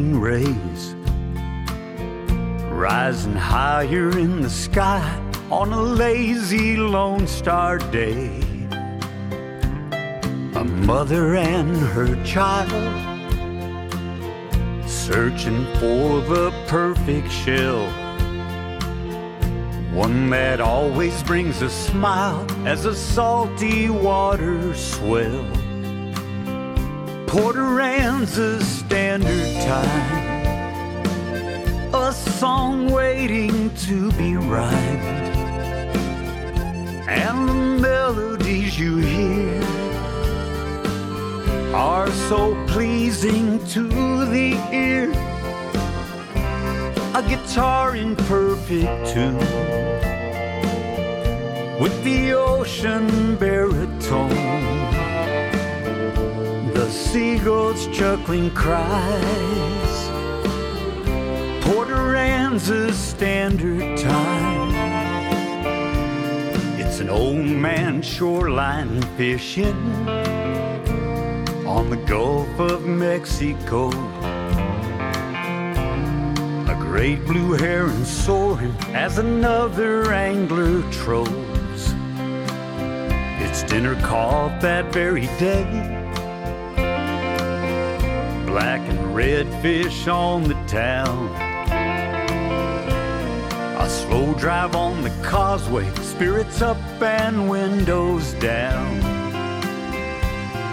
[0.00, 0.94] rays
[2.70, 5.04] rising higher in the sky
[5.50, 8.40] on a lazy Lone Star day.
[10.54, 12.70] A mother and her child
[14.88, 17.86] searching for the perfect shell.
[19.92, 25.61] One that always brings a smile as the salty waters swell.
[27.32, 31.06] Port Aransas Standard Time,
[31.94, 35.32] a song waiting to be rhymed.
[37.08, 39.62] And the melodies you hear
[41.74, 43.88] are so pleasing to
[44.26, 45.10] the ear.
[47.14, 49.38] A guitar in perfect tune
[51.80, 55.01] with the ocean baritone, the
[57.12, 60.08] seagulls' chuckling cries,
[61.62, 64.70] Port Aransas Standard Time.
[66.80, 69.76] It's an old man shoreline fishing
[71.66, 73.88] on the Gulf of Mexico.
[76.66, 81.92] A great blue heron soaring as another angler trolls.
[83.44, 86.01] It's dinner caught that very day.
[89.12, 91.28] Black and red fish on the town.
[93.78, 99.00] A slow drive on the causeway, spirits up and windows down.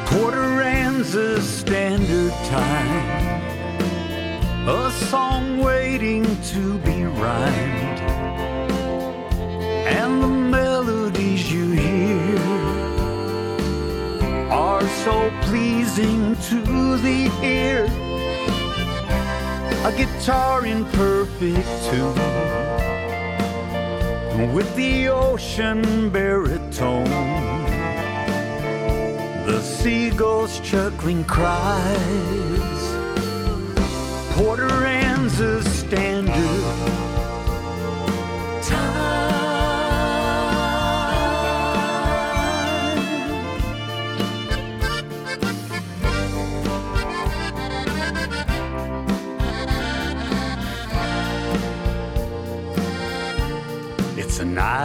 [0.07, 3.39] Port Aransas Standard Time
[4.67, 7.99] a song waiting to be rhymed.
[9.87, 12.37] And the melodies you hear
[14.51, 18.08] are so pleasing to the ear.
[19.89, 22.13] A guitar in perfect tune
[24.53, 27.05] with the ocean baritone.
[29.47, 32.81] The seagulls' chuckling cries.
[34.35, 36.58] Port Aransas Standard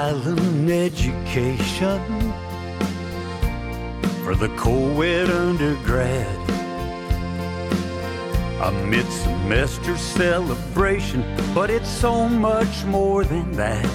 [0.04, 1.98] island education
[4.22, 6.38] for the co-ed undergrad.
[8.60, 11.22] A mid-semester celebration,
[11.54, 13.86] but it's so much more than that.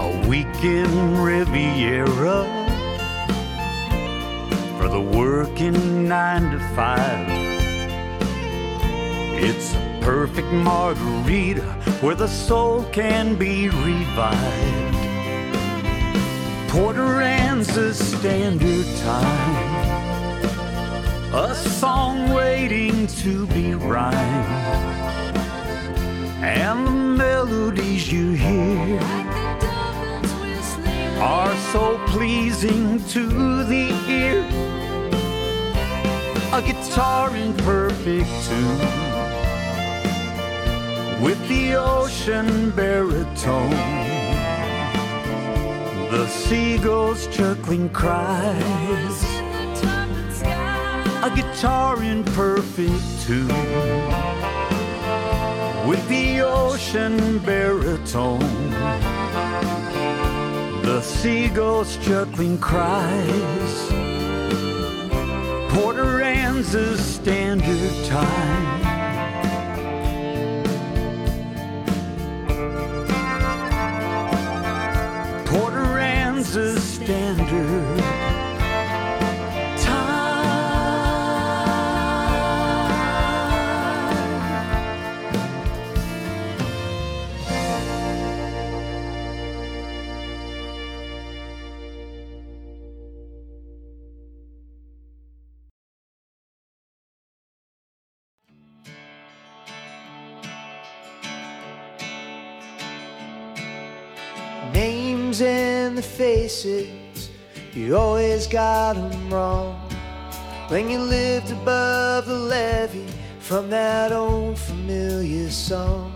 [0.00, 0.92] A weekend
[1.24, 2.40] Riviera
[4.78, 7.28] for the working nine to five.
[9.40, 14.94] It's a perfect margarita where the soul can be revived.
[16.68, 19.74] Port Aransas Standard Time.
[21.34, 24.16] A song waiting to be rhymed.
[26.40, 29.00] And the melodies you hear
[31.20, 34.44] are so pleasing to the ear.
[36.52, 39.07] A guitar in perfect tune
[41.20, 43.70] with the ocean baritone.
[46.10, 49.24] The seagulls chuckling cries.
[51.22, 53.48] A guitar in perfect tune
[55.88, 58.70] with the ocean baritone.
[60.82, 63.88] The seagulls chuckling cries.
[65.72, 68.77] Port Aransas Standard Time.
[77.08, 78.07] Standard
[107.74, 109.76] you always got 'em wrong.
[110.68, 113.04] When you lived above the levee
[113.38, 116.14] from that old familiar song.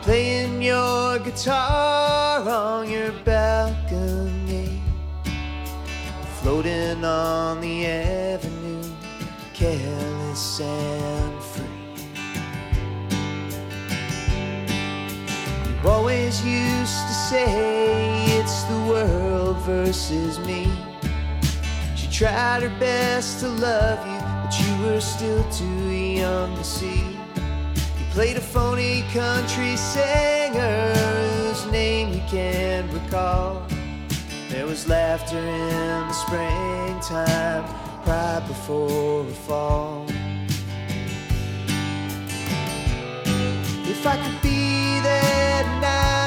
[0.00, 4.80] Playing your guitar on your balcony.
[6.40, 8.82] Floating on the avenue,
[9.52, 11.66] careless and free.
[15.82, 20.66] You always used to say it's the world versus me.
[21.94, 27.02] She tried her best to love you, but you were still too young to see.
[27.98, 33.62] You played a phony country singer whose name you can't recall.
[34.48, 37.64] There was laughter in the springtime,
[38.02, 40.04] pride before the fall.
[43.94, 46.21] If I could be there tonight,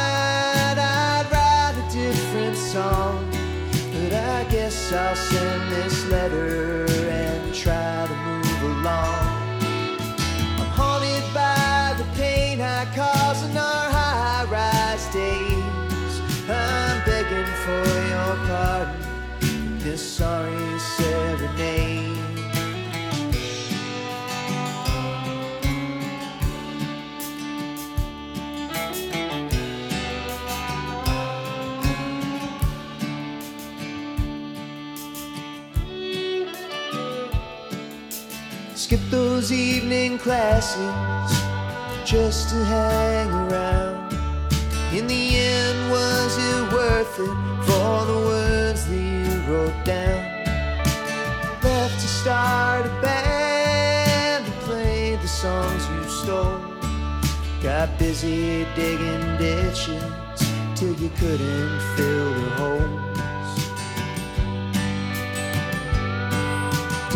[4.93, 6.94] I'll send this letter
[38.95, 41.29] Skip those evening classes
[42.05, 44.13] just to hang around.
[44.93, 47.35] In the end, was it worth it
[47.67, 50.23] for the words that you wrote down?
[51.61, 56.61] Left to start a band to play the songs you stole.
[57.61, 60.05] Got busy digging ditches
[60.73, 63.14] till you couldn't fill the holes.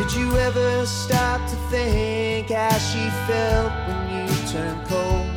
[0.09, 5.27] Did you ever stop to think how she felt when you turned cold?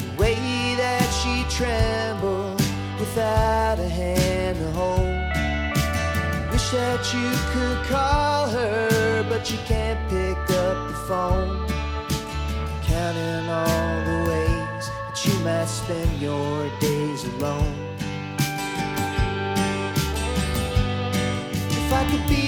[0.00, 2.60] The way that she trembled
[2.98, 5.06] without a hand to hold.
[6.50, 11.68] Wish that you could call her, but you can't pick up the phone.
[12.82, 17.76] Counting all the ways that you might spend your days alone.
[21.70, 22.41] If I could be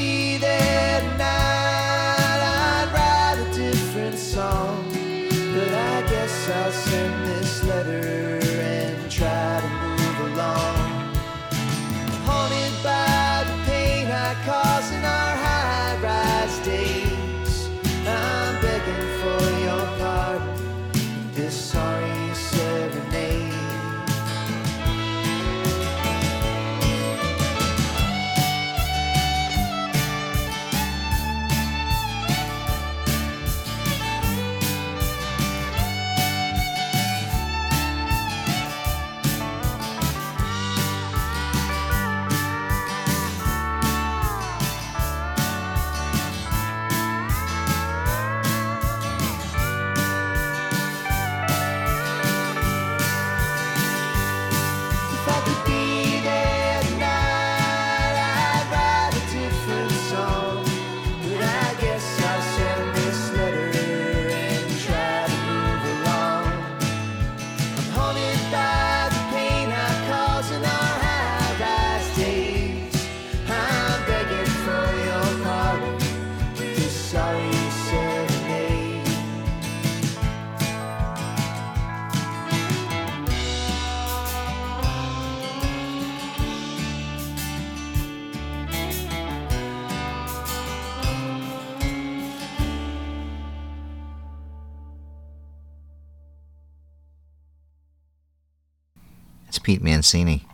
[100.05, 100.45] Mancini.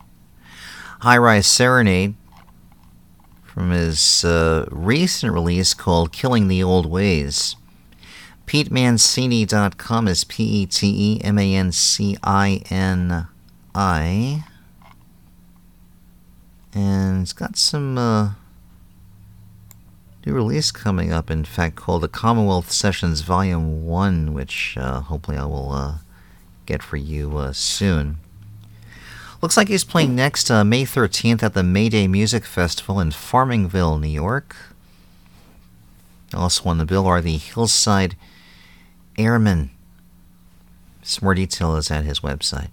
[1.01, 2.15] High Rise Serenade
[3.43, 7.57] from his uh, recent release called Killing the Old Ways.
[8.47, 13.27] PeteMancini.com is P E T E M A N C I N
[13.75, 14.45] I.
[16.73, 18.31] And it's got some uh,
[20.25, 25.37] new release coming up, in fact, called the Commonwealth Sessions Volume 1, which uh, hopefully
[25.37, 25.95] I will uh,
[26.65, 28.20] get for you uh, soon.
[29.41, 33.99] Looks like he's playing next uh, May 13th at the Mayday Music Festival in Farmingville,
[33.99, 34.55] New York.
[36.31, 38.15] Also on the bill are the Hillside
[39.17, 39.71] Airmen.
[41.01, 42.69] Some more detail is at his website.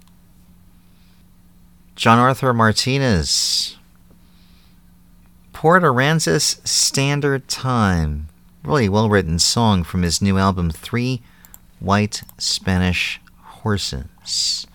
[1.96, 3.78] John Arthur Martinez.
[5.54, 8.28] Port Aransas Standard Time.
[8.62, 11.22] Really well written song from his new album, Three
[11.80, 14.66] White Spanish Horses.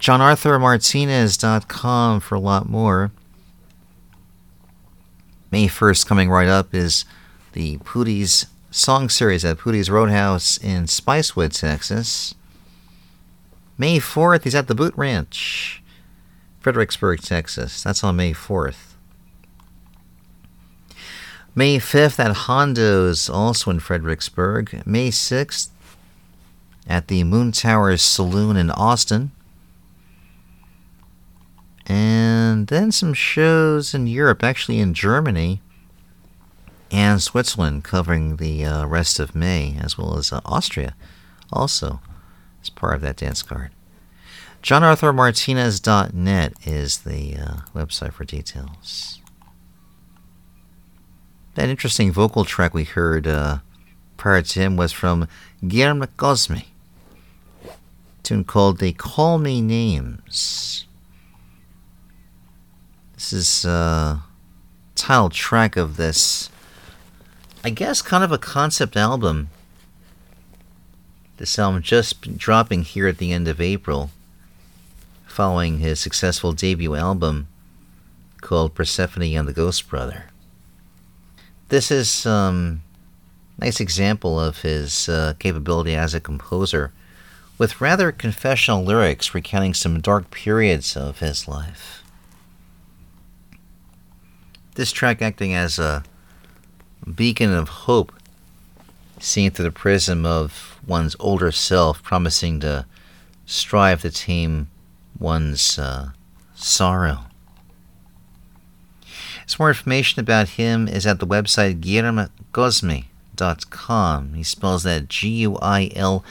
[0.00, 3.12] JohnArthurMartinez.com for a lot more.
[5.50, 7.04] May 1st, coming right up, is
[7.52, 12.34] the Poodie's Song Series at Poodie's Roadhouse in Spicewood, Texas.
[13.76, 15.82] May 4th, he's at the Boot Ranch,
[16.60, 17.82] Fredericksburg, Texas.
[17.82, 18.94] That's on May 4th.
[21.54, 24.86] May 5th at Hondo's, also in Fredericksburg.
[24.86, 25.70] May 6th
[26.86, 29.32] at the Moon Towers Saloon in Austin.
[31.88, 35.62] And then some shows in Europe, actually in Germany
[36.90, 40.94] and Switzerland, covering the uh, rest of May, as well as uh, Austria,
[41.50, 42.00] also
[42.62, 43.70] as part of that dance card.
[44.62, 49.20] JohnArthurMartinez.net is the uh, website for details.
[51.54, 53.58] That interesting vocal track we heard uh,
[54.16, 55.26] prior to him was from
[55.62, 56.64] Guilherme Cosme,
[58.22, 60.87] tune called They Call Me Names.
[63.18, 64.22] This is a
[64.94, 66.50] title track of this,
[67.64, 69.48] I guess, kind of a concept album.
[71.38, 74.12] This album just dropping here at the end of April,
[75.26, 77.48] following his successful debut album
[78.40, 80.26] called Persephone and the Ghost Brother.
[81.70, 82.82] This is um,
[83.60, 86.92] a nice example of his uh, capability as a composer,
[87.58, 92.04] with rather confessional lyrics recounting some dark periods of his life
[94.78, 96.04] this track acting as a
[97.16, 98.12] beacon of hope
[99.18, 102.86] seen through the prism of one's older self, promising to
[103.44, 104.68] strive to tame
[105.18, 106.10] one's uh,
[106.54, 107.24] sorrow.
[109.46, 114.34] Some more information about him is at the website guilhermecosme.com.
[114.34, 116.24] He spells that G U I L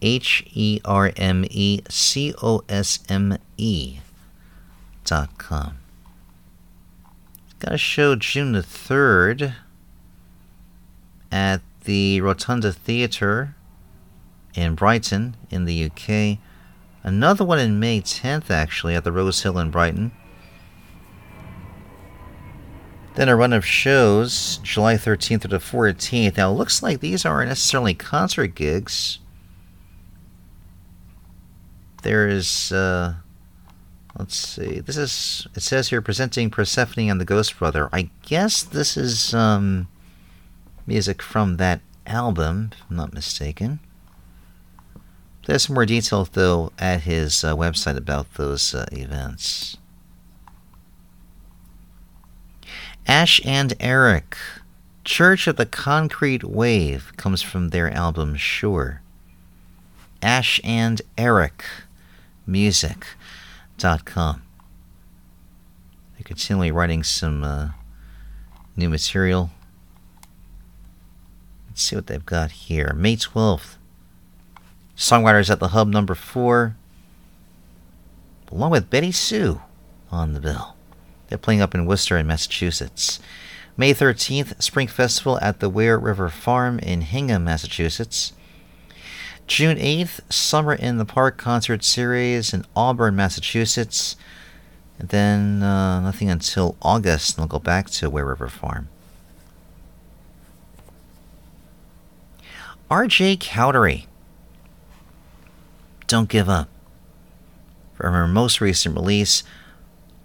[0.00, 3.98] H E R M E C O S M E
[5.04, 5.78] dot com.
[7.58, 9.54] Got a show June the 3rd
[11.32, 13.54] at the Rotunda Theatre
[14.54, 16.38] in Brighton, in the UK.
[17.02, 20.12] Another one in May 10th, actually, at the Rose Hill in Brighton.
[23.14, 26.36] Then a run of shows July 13th to the 14th.
[26.36, 29.20] Now, it looks like these aren't necessarily concert gigs.
[32.02, 33.14] There is uh,
[34.18, 34.80] Let's see.
[34.80, 35.46] This is.
[35.54, 37.90] It says here presenting Persephone and the Ghost Brother.
[37.92, 39.88] I guess this is um,
[40.86, 43.80] music from that album, if I'm not mistaken.
[45.44, 49.76] There's some more details, though, at his uh, website about those uh, events.
[53.06, 54.36] Ash and Eric,
[55.04, 59.02] Church of the Concrete Wave, comes from their album Sure.
[60.22, 61.64] Ash and Eric,
[62.46, 63.06] music
[64.04, 64.42] com.
[66.14, 67.68] They're continually writing some uh,
[68.76, 69.50] new material.
[71.68, 72.92] Let's see what they've got here.
[72.94, 73.76] May 12th.
[74.96, 76.74] Songwriters at the Hub number four,
[78.50, 79.60] along with Betty Sue
[80.10, 80.74] on the bill.
[81.28, 83.20] They're playing up in Worcester in Massachusetts.
[83.76, 88.32] May 13th, Spring Festival at the Ware River Farm in Hingham, Massachusetts.
[89.46, 94.16] June 8th, Summer in the Park concert series in Auburn, Massachusetts.
[94.98, 98.88] And then uh, nothing until August, and they'll go back to Ware River Farm.
[102.90, 104.06] RJ Cowdery.
[106.06, 106.68] Don't give up.
[107.94, 109.42] From her most recent release,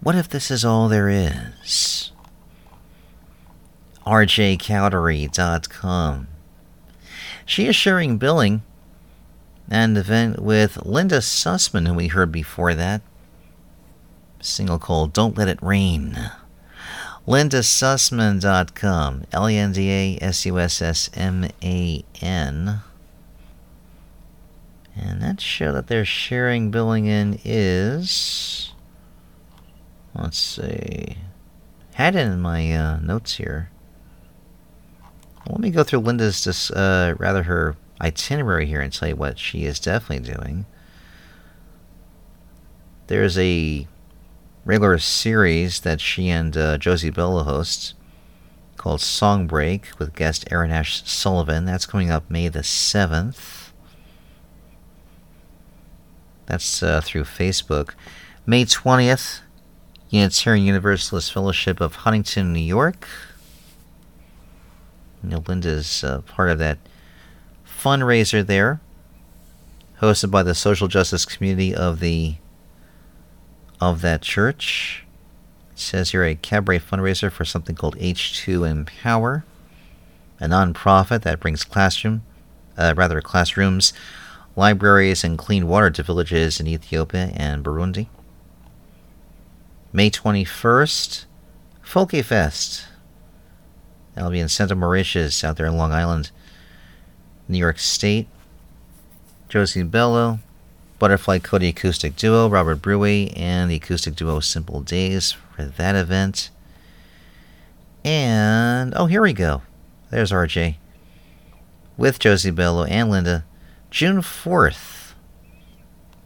[0.01, 2.11] What If This Is All There Is?
[4.05, 6.27] RJCowdery.com.
[7.45, 8.63] She is sharing billing
[9.71, 13.01] an event with Linda Sussman, who we heard before that.
[14.41, 16.17] Single called Don't Let It Rain.
[17.25, 19.23] LindaSussman.com.
[19.31, 22.81] L E N D A S U S S M A N.
[24.93, 28.73] And that show that they're sharing billing in is.
[30.13, 31.17] Let's see.
[31.93, 33.69] Had it in my uh, notes here.
[35.49, 39.39] Let me go through Linda's, dis- uh, rather her itinerary here and tell you what
[39.39, 40.65] she is definitely doing.
[43.07, 43.87] There's a
[44.65, 47.93] regular series that she and uh, Josie Bello host
[48.77, 51.65] called Song Break with guest Aaron Ash Sullivan.
[51.65, 53.69] That's coming up May the 7th.
[56.47, 57.91] That's uh, through Facebook.
[58.45, 59.41] May 20th,
[60.09, 63.07] Unitarian Universalist Fellowship of Huntington, New York.
[65.23, 66.79] You know, Linda's uh, part of that
[67.81, 68.79] fundraiser there,
[70.01, 72.35] hosted by the social justice community of the
[73.79, 75.05] of that church.
[75.71, 79.43] It says here a cabaret fundraiser for something called H2 Empower,
[80.39, 82.23] a nonprofit that brings classroom,
[82.77, 83.93] uh, rather classrooms,
[84.55, 88.07] libraries, and clean water to villages in Ethiopia and Burundi.
[89.91, 91.25] May 21st,
[91.83, 92.85] Folky Fest.
[94.13, 96.31] That'll be in Santa Mauritius out there in Long Island,
[97.51, 98.27] New York State.
[99.49, 100.39] Josie Bello,
[100.97, 106.49] Butterfly Cody Acoustic Duo, Robert Brewy, and the acoustic duo Simple Days for that event.
[108.05, 109.61] And, oh, here we go.
[110.09, 110.77] There's RJ.
[111.97, 113.43] With Josie Bello and Linda.
[113.89, 115.13] June 4th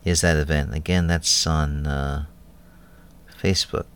[0.04, 0.76] is that event.
[0.76, 2.26] Again, that's on uh,
[3.42, 3.88] Facebook.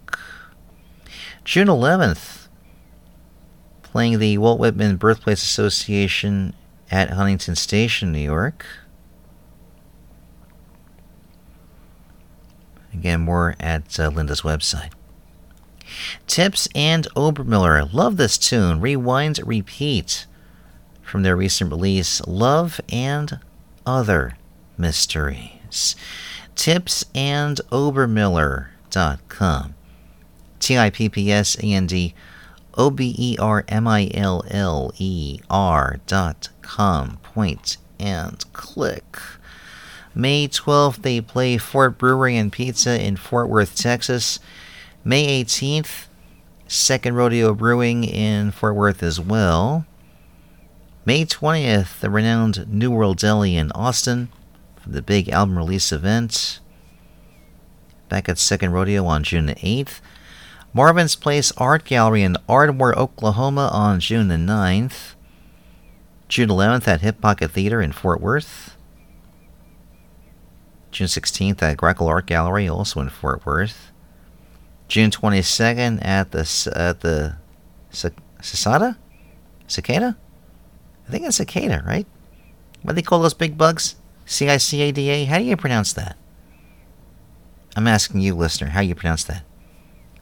[1.43, 2.47] June 11th,
[3.83, 6.55] playing the Walt Whitman Birthplace Association
[6.91, 8.65] at Huntington Station, New York.
[12.93, 14.91] Again, more at uh, Linda's website.
[16.27, 17.91] Tipps and Obermiller.
[17.93, 18.81] Love this tune.
[18.81, 20.25] Rewind, repeat.
[21.01, 23.39] From their recent release, Love and
[23.85, 24.37] Other
[24.77, 25.95] Mysteries.
[26.55, 29.75] Tipps and Obermiller.com.
[30.59, 32.13] T I P P S A N D
[32.79, 37.17] O B E R M I L L E R dot com.
[37.21, 39.17] Point and click.
[40.15, 44.39] May 12th, they play Fort Brewery and Pizza in Fort Worth, Texas.
[45.03, 46.07] May 18th,
[46.67, 49.85] Second Rodeo Brewing in Fort Worth as well.
[51.05, 54.29] May 20th, the renowned New World Deli in Austin
[54.77, 56.59] for the big album release event.
[58.07, 59.99] Back at Second Rodeo on June 8th.
[60.71, 65.15] Marvin's Place Art Gallery in Ardmore, Oklahoma on June the 9th.
[66.27, 68.77] June 11th at Hip Pocket Theater in Fort Worth.
[70.91, 73.91] June 16th at Greco Art Gallery, also in Fort Worth.
[74.87, 77.37] June 22nd at the at the
[77.91, 78.97] Cicada,
[79.67, 80.17] Cicada.
[81.07, 82.05] I think it's cicada, right?
[82.83, 83.95] What do they call those big bugs?
[84.25, 85.25] C I C A D A.
[85.25, 86.15] How do you pronounce that?
[87.75, 89.43] I'm asking you, listener, how you pronounce that?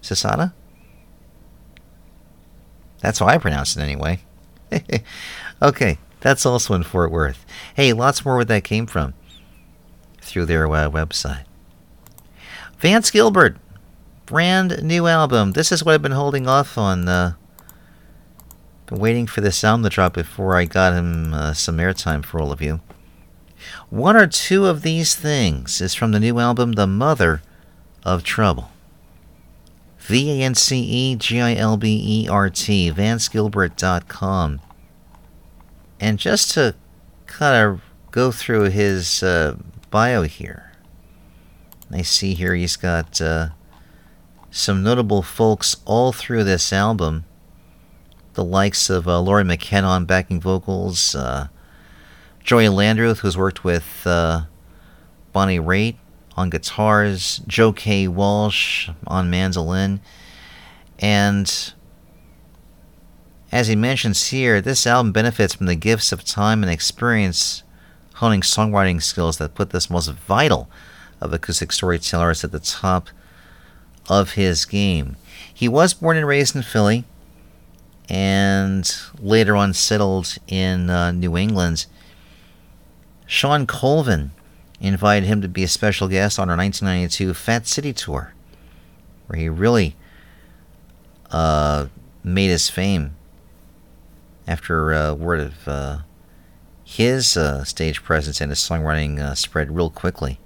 [0.07, 0.53] Cicada?
[3.01, 4.19] That's how I pronounce it anyway.
[5.61, 7.45] okay, that's also in Fort Worth.
[7.75, 9.13] Hey, lots more where that came from
[10.21, 11.43] through their uh, website.
[12.79, 13.57] Vance Gilbert,
[14.25, 15.51] brand new album.
[15.51, 17.07] This is what I've been holding off on.
[17.07, 17.33] Uh,
[18.87, 22.39] been waiting for this album to drop before I got him uh, some airtime for
[22.39, 22.79] all of you.
[23.89, 27.41] One or two of these things is from the new album, The Mother
[28.03, 28.71] of Trouble.
[30.07, 34.61] V A N C E G I L B E R T, vancegilbert.com.
[35.99, 36.75] And just to
[37.25, 37.81] kind of
[38.11, 39.57] go through his uh,
[39.91, 40.71] bio here,
[41.91, 43.49] I see here he's got uh,
[44.49, 47.25] some notable folks all through this album.
[48.35, 51.49] The likes of uh, Lori McKenna on backing vocals, uh,
[52.41, 54.43] Joey Landreth, who's worked with uh,
[55.33, 55.97] Bonnie Raitt
[56.37, 58.07] on guitars, Joe K.
[58.07, 59.99] Walsh on mandolin,
[60.99, 61.73] and
[63.51, 67.63] as he mentions here, this album benefits from the gifts of time and experience
[68.15, 70.69] honing songwriting skills that put this most vital
[71.21, 73.09] of acoustic storytellers at the top
[74.09, 75.15] of his game.
[75.53, 77.05] He was born and raised in Philly
[78.09, 78.89] and
[79.19, 81.85] later on settled in uh, New England.
[83.25, 84.31] Shawn Colvin
[84.79, 88.33] invited him to be a special guest on our 1992 Fat City tour,
[89.27, 89.95] where he really
[91.31, 91.87] uh,
[92.23, 93.15] made his fame
[94.47, 95.97] after uh, word of uh,
[96.83, 100.39] his uh, stage presence and his songwriting uh, spread real quickly.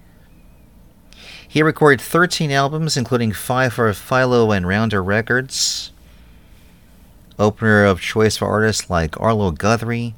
[1.48, 5.92] He recorded 13 albums, including five for Philo and Rounder Records.
[7.38, 10.16] Opener of choice for artists like Arlo Guthrie,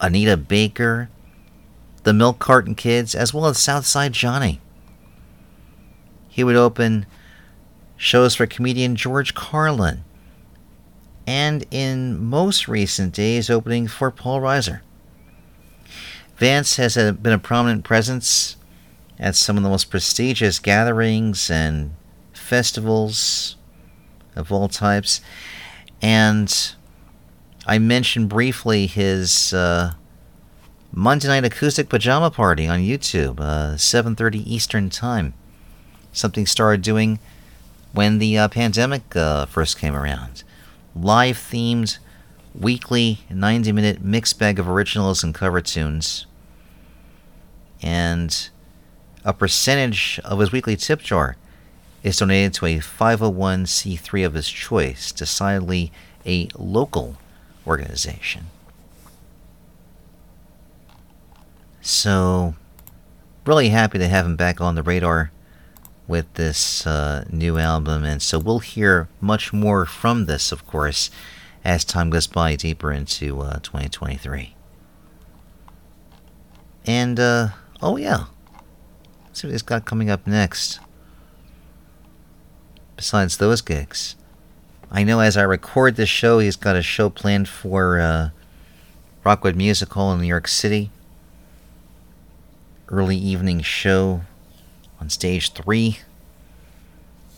[0.00, 1.10] Anita Baker,
[2.02, 4.60] the Milk Carton Kids, as well as Southside Johnny.
[6.28, 7.06] He would open
[7.96, 10.04] shows for comedian George Carlin,
[11.26, 14.80] and in most recent days, opening for Paul Reiser.
[16.36, 18.56] Vance has a, been a prominent presence
[19.18, 21.94] at some of the most prestigious gatherings and
[22.32, 23.56] festivals
[24.34, 25.20] of all types.
[26.00, 26.74] And
[27.66, 29.92] I mentioned briefly his uh,
[30.92, 35.34] Monday night acoustic pajama party on YouTube, uh, 7:30 Eastern Time.
[36.12, 37.20] Something started doing
[37.92, 40.42] when the uh, pandemic uh, first came around.
[40.96, 41.98] Live themed,
[42.52, 46.26] weekly 90 minute mixed bag of originals and cover tunes.
[47.80, 48.48] And
[49.24, 51.36] a percentage of his weekly tip jar
[52.02, 55.92] is donated to a 501c3 of his choice, decidedly
[56.26, 57.16] a local
[57.64, 58.46] organization.
[61.90, 62.54] So,
[63.44, 65.32] really happy to have him back on the radar
[66.06, 71.10] with this uh, new album, and so we'll hear much more from this, of course,
[71.64, 74.54] as time goes by deeper into uh, 2023.
[76.86, 77.48] And, uh,
[77.82, 78.26] oh yeah,
[79.26, 80.78] Let's see what he's got coming up next.
[82.94, 84.14] Besides those gigs,
[84.92, 88.30] I know as I record this show, he's got a show planned for uh,
[89.24, 90.92] Rockwood Music Hall in New York City.
[92.90, 94.22] Early evening show
[95.00, 96.00] on stage three.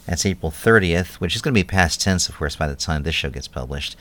[0.07, 3.03] That's April 30th, which is going to be past tense, of course, by the time
[3.03, 3.97] this show gets published.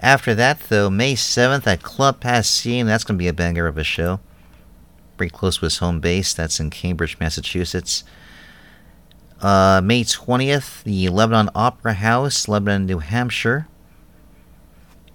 [0.00, 3.78] After that, though, May 7th at Club Passim, that's going to be a banger of
[3.78, 4.20] a show
[5.16, 6.34] pretty close to his home base.
[6.34, 8.04] That's in Cambridge, Massachusetts.
[9.40, 13.68] Uh, May 20th, the Lebanon Opera House, Lebanon, New Hampshire.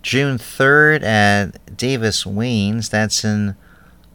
[0.01, 3.55] June 3rd at Davis Wayne's, that's in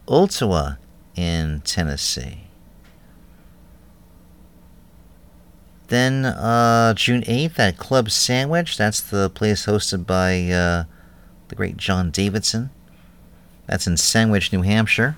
[0.07, 0.73] Ottawa,
[1.15, 2.41] in Tennessee.
[5.87, 10.85] Then uh, June 8th at Club Sandwich, that's the place hosted by uh,
[11.47, 12.71] the great John Davidson.
[13.67, 15.15] That's in Sandwich, New Hampshire.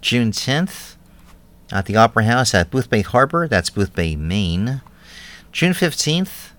[0.00, 0.96] June 10th
[1.72, 4.82] at the Opera House at Boothbay Harbor, that's Boothbay, Maine.
[5.52, 6.50] June 15th,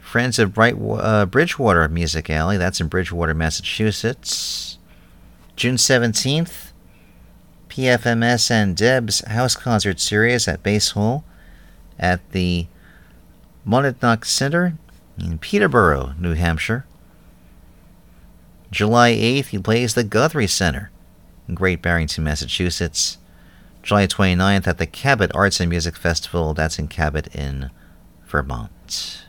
[0.00, 4.78] Friends of Bright, uh, Bridgewater Music Alley, that's in Bridgewater, Massachusetts.
[5.60, 6.72] June 17th,
[7.68, 11.22] PFMS and Deb's House Concert Series at Bass Hall
[11.98, 12.66] at the
[13.66, 14.78] Monadnock Center
[15.18, 16.86] in Peterborough, New Hampshire.
[18.70, 20.90] July 8th, he plays the Guthrie Center
[21.46, 23.18] in Great Barrington, Massachusetts.
[23.82, 26.54] July 29th at the Cabot Arts and Music Festival.
[26.54, 27.70] That's in Cabot in
[28.26, 29.26] Vermont.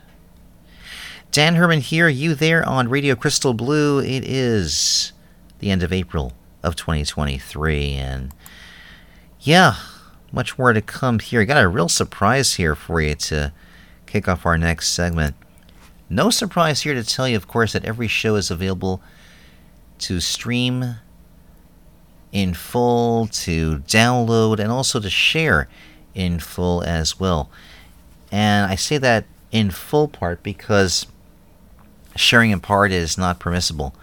[1.30, 3.98] Dan Herman here, you there on Radio Crystal Blue.
[3.98, 5.12] It is
[5.62, 6.32] the end of April
[6.62, 8.34] of 2023, and
[9.40, 9.76] yeah,
[10.32, 11.44] much more to come here.
[11.44, 13.52] Got a real surprise here for you to
[14.06, 15.36] kick off our next segment.
[16.10, 19.00] No surprise here to tell you, of course, that every show is available
[20.00, 20.96] to stream
[22.32, 25.68] in full, to download, and also to share
[26.12, 27.48] in full as well.
[28.32, 31.06] And I say that in full part because
[32.16, 33.94] sharing in part is not permissible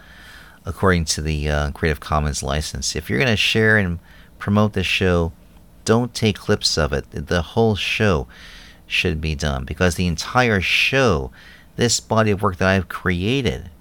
[0.70, 2.96] according to the uh, Creative Commons license.
[2.96, 4.00] If you're going to share and
[4.38, 5.34] promote the show,
[5.84, 7.06] don't take clips of it.
[7.12, 8.28] The whole show
[8.86, 11.32] should be done because the entire show,
[11.76, 13.72] this body of work that I've created,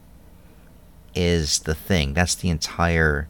[1.14, 2.14] is the thing.
[2.14, 3.28] That's the entire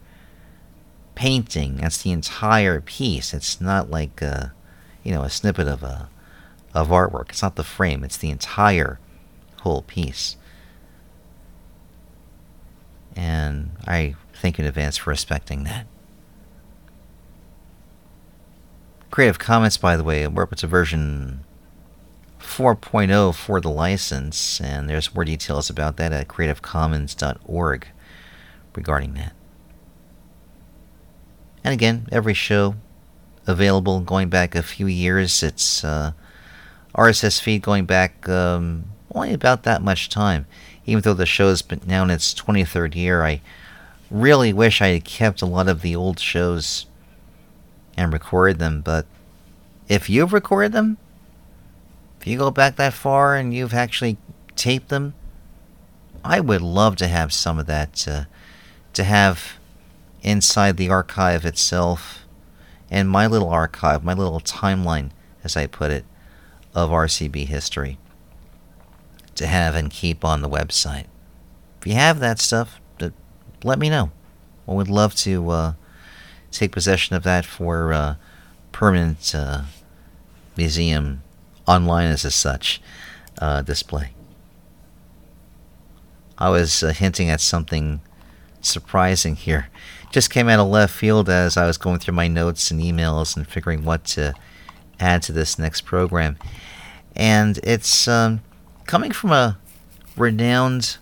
[1.17, 1.77] painting.
[1.77, 3.35] That's the entire piece.
[3.35, 4.53] It's not like a,
[5.03, 6.09] you know a snippet of a
[6.75, 7.31] of artwork.
[7.31, 8.05] It's not the frame.
[8.05, 9.01] It's the entire
[9.63, 10.37] whole piece.
[13.19, 15.89] And I thank you in advance for respecting that.
[19.11, 21.45] Creative Commons, by the way, we're up to version
[22.39, 27.89] 4.0 for the license, and there's more details about that at creativecommons.org
[28.77, 29.33] regarding that.
[31.65, 32.77] And again, every show
[33.49, 35.43] available going back a few years.
[35.43, 36.13] It's uh,
[36.95, 40.47] RSS feed going back um, only about that much time.
[40.89, 43.43] Even though the show's been now in its 23rd year, I
[44.11, 46.87] really wish I had kept a lot of the old shows
[47.95, 49.05] and recorded them, but
[49.87, 50.97] if you've recorded them,
[52.19, 54.17] if you go back that far and you've actually
[54.57, 55.13] taped them,
[56.25, 58.25] I would love to have some of that uh,
[58.95, 59.59] to have
[60.23, 62.25] inside the archive itself
[62.91, 65.11] and my little archive, my little timeline,
[65.45, 66.07] as I put it,
[66.75, 67.99] of RCB history
[69.39, 71.07] to have and keep on the website.
[71.81, 72.81] If you have that stuff,
[73.65, 74.11] let me know.
[74.69, 75.73] I would love to uh,
[76.51, 78.17] take possession of that for uh,
[78.73, 79.63] permanent uh,
[80.57, 81.23] museum
[81.67, 82.81] online as a such
[83.41, 84.13] uh, display.
[86.37, 88.01] I was uh, hinting at something
[88.61, 89.69] surprising here.
[90.11, 93.37] Just came out of left field as I was going through my notes and emails
[93.37, 94.35] and figuring what to
[95.01, 96.39] add to this next program.
[97.15, 98.41] And it's um,
[98.89, 99.59] coming from a
[100.17, 100.97] renowned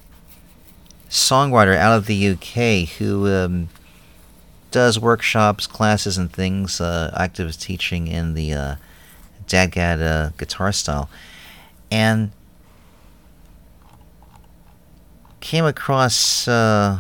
[1.09, 3.69] songwriter out of the UK who um,
[4.73, 8.75] does workshops, classes, and things, uh, active teaching in the uh,
[9.47, 11.09] DADGAD uh, guitar style.
[11.89, 12.33] And
[15.39, 16.99] came across uh,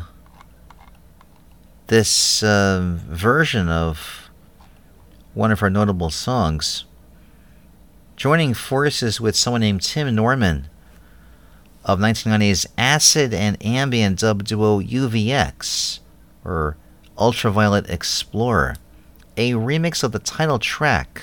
[1.88, 4.30] this uh, version of
[5.34, 6.84] one of her notable songs,
[8.14, 10.68] joining forces with someone named Tim Norman
[11.86, 16.00] of 1990's acid and ambient dub duo UVX,
[16.44, 16.76] or
[17.16, 18.74] Ultraviolet Explorer,
[19.36, 21.22] a remix of the title track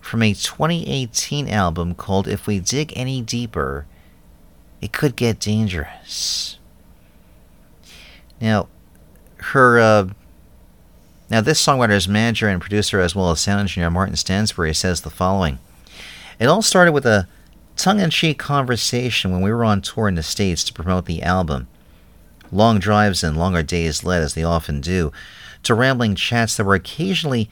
[0.00, 3.86] from a 2018 album called If We Dig Any Deeper,
[4.82, 6.58] It Could Get Dangerous.
[8.40, 8.68] Now,
[9.38, 10.08] her uh,
[11.30, 15.10] now this songwriter's manager and producer as well as sound engineer Martin Stansbury says the
[15.10, 15.60] following.
[16.40, 17.28] It all started with a
[17.76, 21.68] tongue-in-cheek conversation when we were on tour in the States to promote the album.
[22.50, 25.12] Long drives and longer days led, as they often do,
[25.62, 27.50] to rambling chats that were occasionally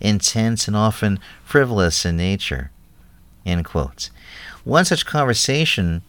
[0.00, 2.70] intense and often frivolous in nature.
[3.44, 4.10] End quote.
[4.64, 6.02] One such conversation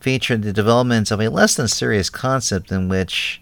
[0.00, 3.40] featured the development of a less than serious concept in which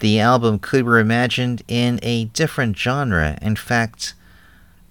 [0.00, 3.38] the album could be imagined in a different genre.
[3.40, 4.14] In fact,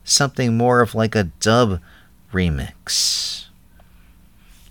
[0.03, 1.80] something more of like a dub
[2.36, 3.45] remix.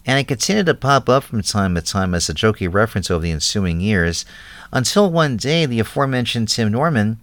[0.07, 3.23] And it continued to pop up from time to time as a jokey reference over
[3.23, 4.27] the ensuing years,
[4.70, 7.19] until one day the aforementioned Tim Norman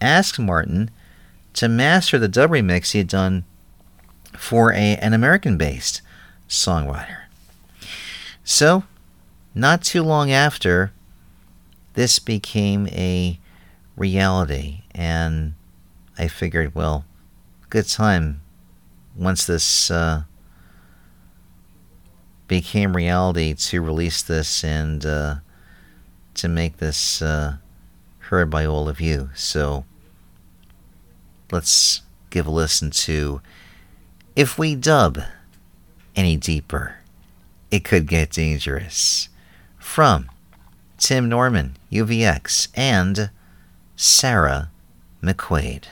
[0.00, 0.90] asked Martin
[1.54, 3.44] to master the dub remix he had done
[4.36, 6.02] for a, an American based
[6.48, 7.22] songwriter.
[8.44, 8.84] So,
[9.54, 10.92] not too long after,
[11.94, 13.38] this became a
[13.96, 15.54] reality, and
[16.18, 17.04] I figured, well,
[17.70, 18.42] good time
[19.18, 20.22] once this uh,
[22.46, 25.36] became reality to release this and uh,
[26.34, 27.56] to make this uh,
[28.18, 29.30] heard by all of you.
[29.34, 29.84] So
[31.50, 33.40] let's give a listen to
[34.36, 35.18] If We Dub
[36.14, 36.96] Any Deeper,
[37.70, 39.28] It Could Get Dangerous
[39.78, 40.30] from
[40.96, 43.30] Tim Norman, UVX, and
[43.96, 44.70] Sarah
[45.22, 45.84] McQuaid.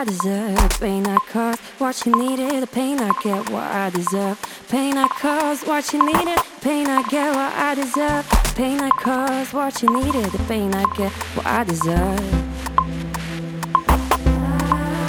[0.00, 0.80] I deserve.
[0.80, 4.40] Pain I caused, what you needed, the pain I get what I deserve.
[4.70, 8.26] Pain I caused, what you needed, pain I get what I deserve.
[8.54, 12.18] Pain I caused, what you needed, the pain I get what I deserve.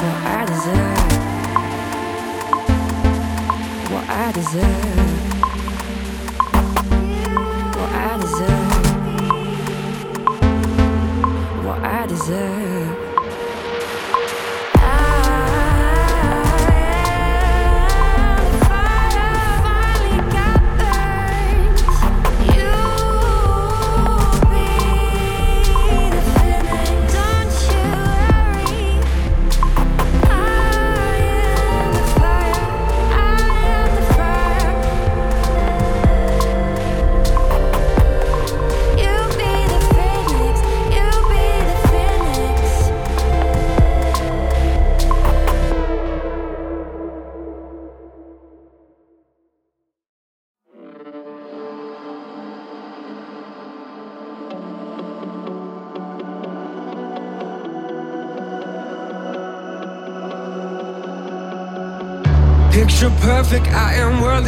[0.03, 1.11] What I deserve.
[3.91, 5.21] What I deserve.
[7.77, 8.75] What I deserve.
[11.65, 12.80] What I deserve.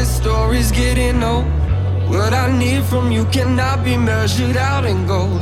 [0.04, 1.46] Worldly stories getting old.
[2.10, 5.42] What I need from you cannot be measured out in gold.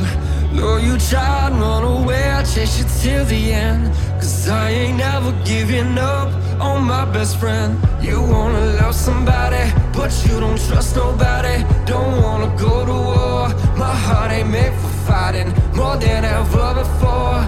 [0.54, 3.88] Though you tried, run away, I chase you till the end.
[4.20, 6.30] Cause I ain't never giving up
[6.60, 7.78] on my best friend.
[8.02, 11.64] You wanna love somebody, but you don't trust nobody.
[11.86, 13.50] Don't wanna go to war.
[13.78, 17.40] My heart ain't made for fighting more than ever before.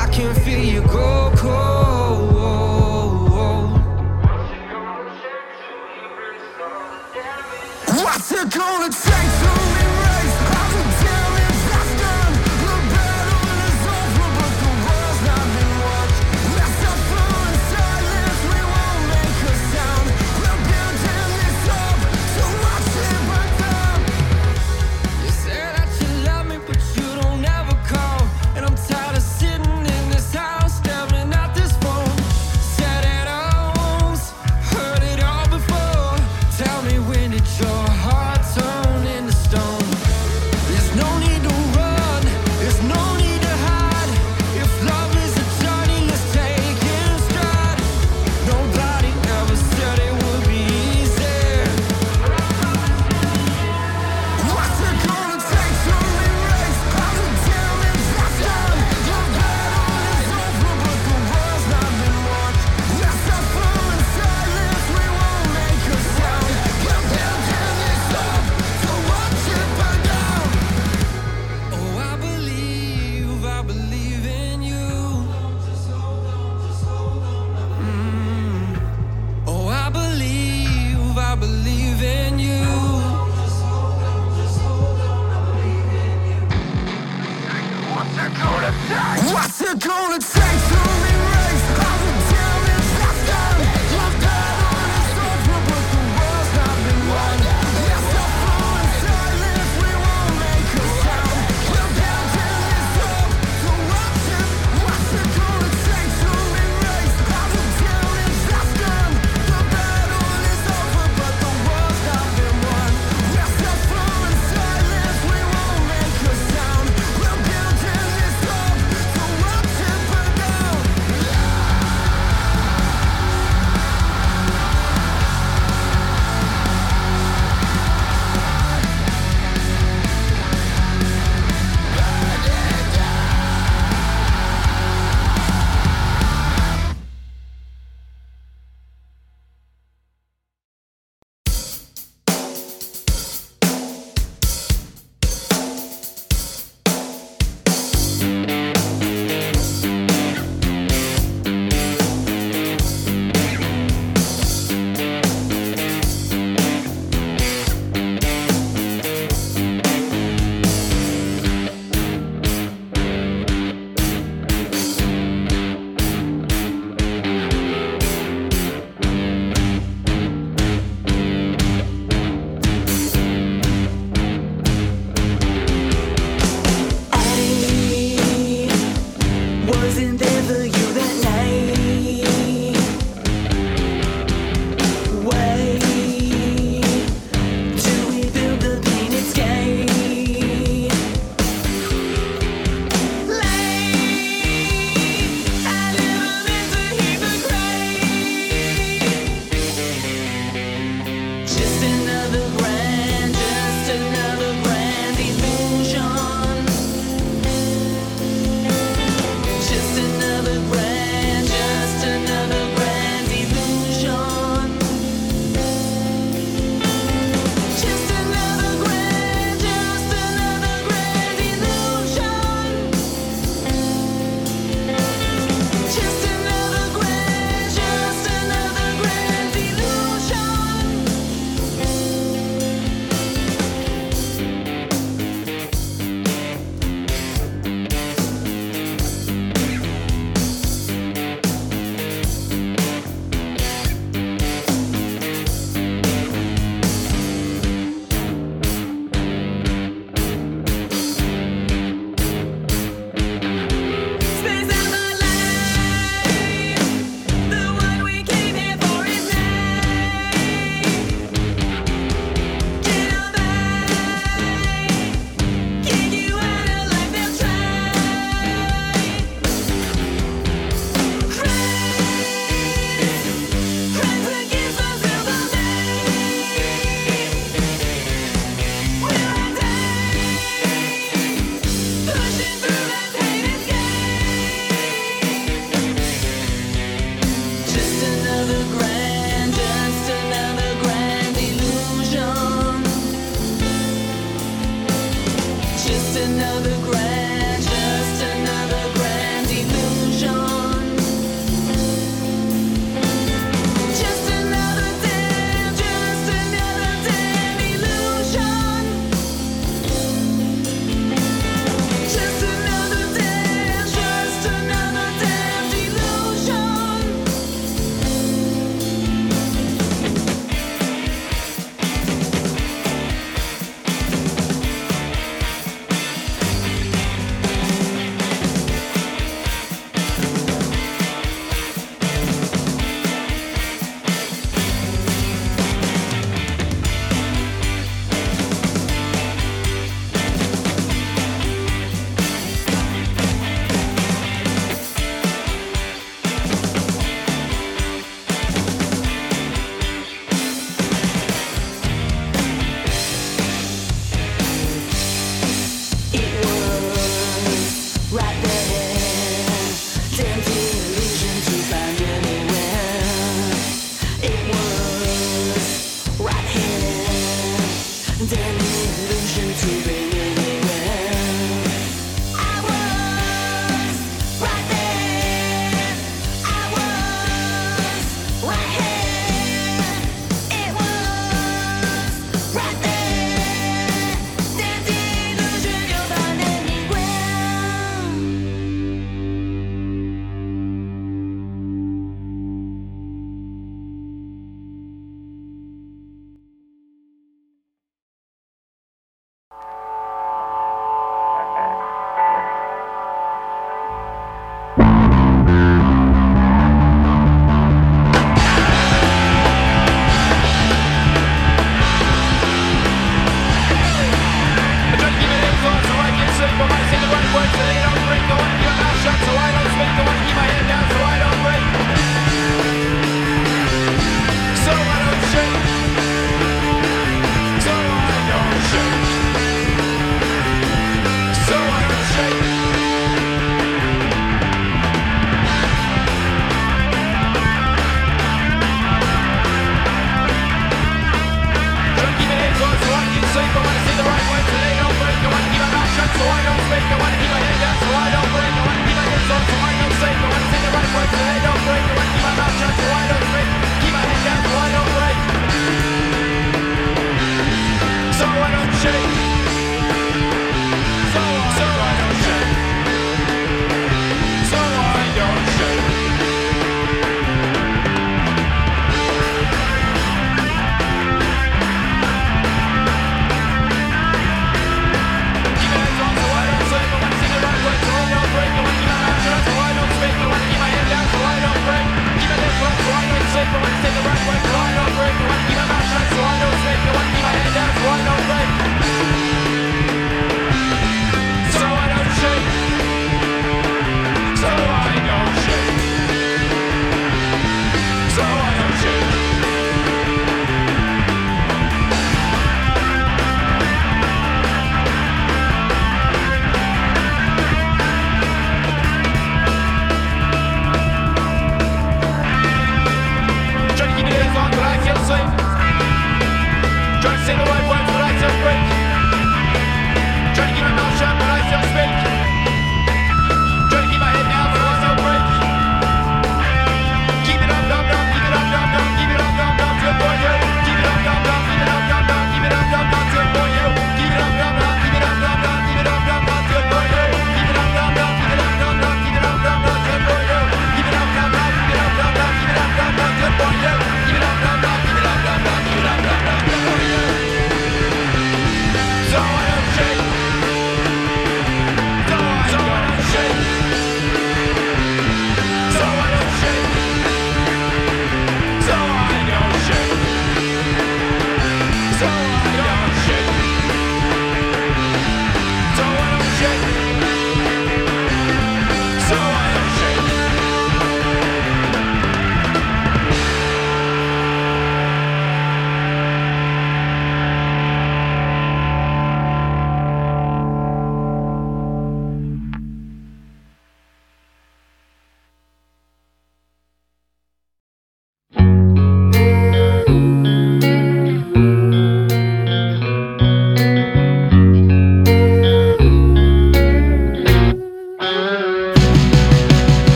[0.00, 2.79] I can feel you go cold.
[8.48, 9.69] Gonna take to erase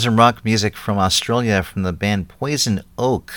[0.00, 3.34] There's some rock music from Australia from the band Poison Oak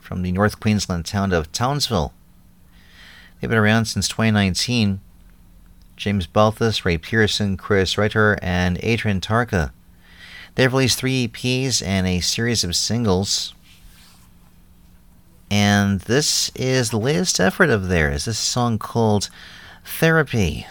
[0.00, 2.14] from the North Queensland town of Townsville.
[3.38, 5.00] They've been around since 2019.
[5.94, 9.72] James Balthus, Ray Pearson, Chris Reiter, and Adrian Tarka.
[10.54, 13.52] They've released three EPs and a series of singles.
[15.50, 18.24] And this is the latest effort of theirs.
[18.24, 19.28] This song called
[19.84, 20.66] Therapy.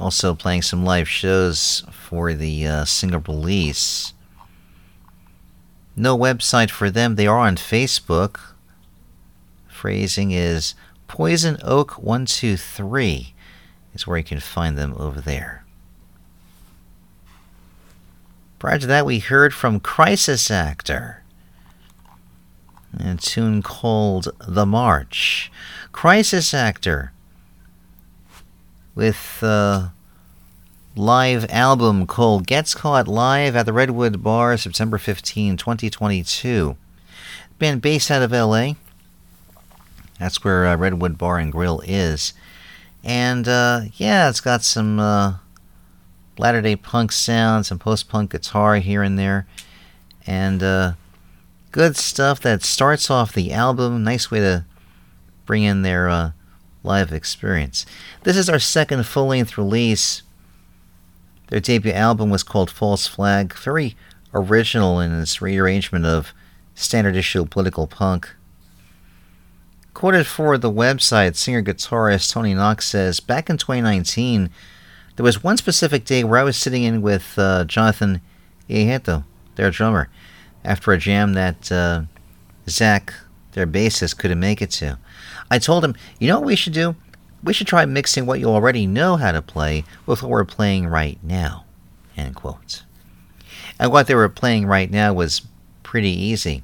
[0.00, 4.14] Also playing some live shows for the uh, single release.
[5.94, 7.16] No website for them.
[7.16, 8.40] They are on Facebook.
[9.68, 10.74] Phrasing is
[11.06, 13.34] Poison Oak 123
[13.92, 15.64] is where you can find them over there.
[18.58, 21.22] Prior to that, we heard from Crisis Actor.
[22.98, 25.50] A tune called The March.
[25.92, 27.12] Crisis Actor
[28.94, 29.92] with a
[30.96, 36.76] live album called Gets Caught Live at the Redwood Bar, September 15, 2022.
[37.58, 38.72] Band based out of LA.
[40.18, 42.32] That's where uh, Redwood Bar and Grill is.
[43.02, 45.34] And uh, yeah, it's got some uh,
[46.36, 49.46] latter day punk sound, some post punk guitar here and there.
[50.26, 50.92] And uh,
[51.72, 54.04] good stuff that starts off the album.
[54.04, 54.64] Nice way to
[55.46, 56.32] bring in their uh,
[56.82, 57.86] live experience.
[58.22, 60.22] This is our second full length release.
[61.48, 63.96] Their debut album was called False Flag, very
[64.32, 66.32] original in its rearrangement of
[66.74, 68.30] standard issue political punk.
[69.92, 74.48] Quoted for the website, singer guitarist Tony Knox says Back in 2019,
[75.16, 78.20] there was one specific day where I was sitting in with uh, Jonathan
[78.68, 79.24] Ieheto,
[79.56, 80.08] their drummer,
[80.64, 82.02] after a jam that uh,
[82.68, 83.12] Zach,
[83.52, 84.98] their bassist, couldn't make it to.
[85.50, 86.94] I told him, you know what we should do?
[87.42, 90.86] We should try mixing what you already know how to play with what we're playing
[90.86, 91.64] right now.
[92.16, 92.84] End quote.
[93.78, 95.42] And what they were playing right now was
[95.82, 96.62] pretty easy.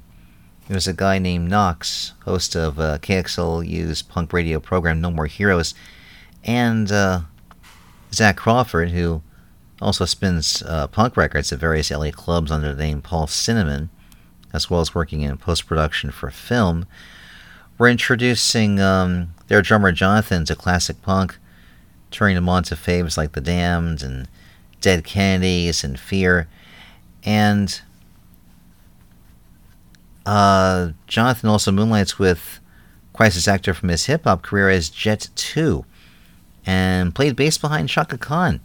[0.69, 5.25] It was a guy named Knox, host of uh, KXLU's punk radio program No More
[5.25, 5.73] Heroes,
[6.43, 7.21] and uh,
[8.13, 9.21] Zach Crawford, who
[9.81, 13.89] also spins uh, punk records at various LA clubs under the name Paul Cinnamon,
[14.53, 16.85] as well as working in post production for film.
[17.77, 21.37] We're introducing um, their drummer Jonathan to classic punk,
[22.09, 24.27] turning them on to faves like The Damned and
[24.81, 26.47] Dead Kennedys and Fear.
[27.23, 27.79] And
[30.25, 32.59] uh, Jonathan also moonlights with
[33.13, 35.85] Crisis Actor from his hip hop career as Jet 2
[36.65, 38.59] and played bass behind Chaka Khan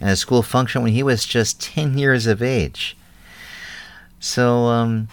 [0.00, 2.96] at a school function when he was just 10 years of age.
[4.20, 5.08] So um,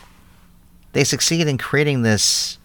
[0.93, 2.58] they succeed in creating this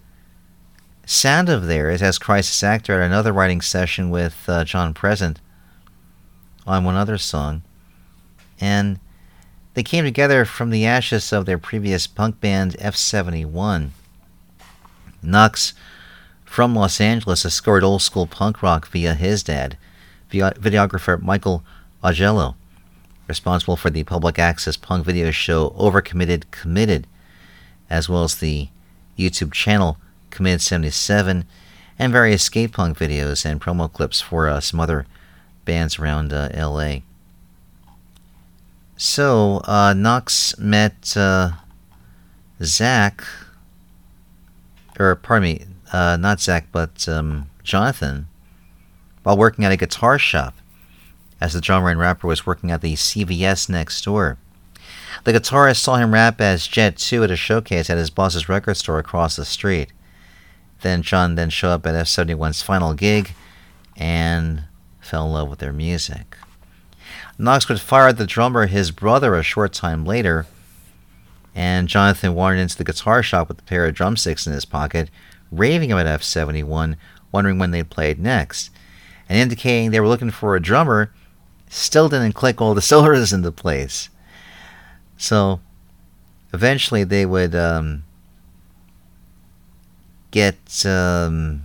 [1.07, 5.41] sound of theirs as Crisis Actor at another writing session with uh, John Present
[6.67, 7.63] on one other song.
[8.61, 8.99] And
[9.75, 13.91] they came together from the ashes of their previous punk band F71.
[15.23, 15.75] Knox,
[16.45, 19.77] from Los Angeles, discovered old school punk rock via his dad,
[20.31, 21.65] videographer Michael
[22.03, 22.55] Augello,
[23.27, 27.07] responsible for the public access punk video show Overcommitted Committed,
[27.91, 28.69] as well as the
[29.19, 29.99] YouTube channel
[30.35, 31.45] Committed 77,
[31.99, 35.07] and various skate punk videos and promo clips for uh, some other
[35.65, 36.97] bands around uh, LA.
[38.97, 41.53] So, uh, Knox met uh,
[42.63, 43.25] Zach,
[44.99, 48.27] or pardon me, uh, not Zach, but um, Jonathan,
[49.23, 50.55] while working at a guitar shop,
[51.41, 54.39] as the drummer and rapper was working at the CVS next door.
[55.25, 58.77] The guitarist saw him rap as Jet 2 at a showcase at his boss's record
[58.77, 59.93] store across the street.
[60.85, 63.33] Then John then showed up at F71's final gig
[63.97, 64.65] and
[65.01, 66.37] fell in love with their music.
[67.39, 70.47] Knox would fire the drummer, his brother, a short time later,
[71.55, 75.09] and Jonathan wandered into the guitar shop with a pair of drumsticks in his pocket,
[75.51, 76.97] raving about F71,
[77.33, 78.69] wondering when they'd play next,
[79.27, 81.11] and indicating they were looking for a drummer,
[81.71, 84.11] still didn't click all the cylinders into place.
[85.17, 85.61] So
[86.53, 88.03] eventually they would um,
[90.35, 91.63] get um,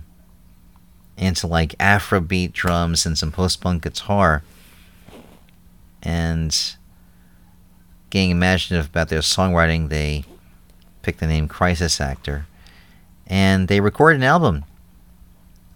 [1.16, 4.44] into like Afrobeat drums and some post punk guitar
[6.04, 6.76] and
[8.10, 10.24] getting imaginative about their songwriting, they
[11.02, 12.46] picked the name Crisis Actor.
[13.26, 14.64] And they recorded an album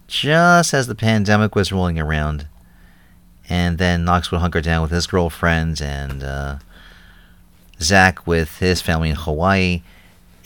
[0.07, 2.47] just as the pandemic was rolling around.
[3.49, 6.59] And then Knox would hunker down with his girlfriend and uh,
[7.81, 9.83] Zach with his family in Hawaii,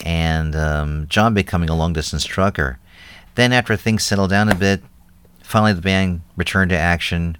[0.05, 2.79] and um, John becoming a long distance trucker.
[3.35, 4.81] Then, after things settled down a bit,
[5.43, 7.37] finally the band returned to action,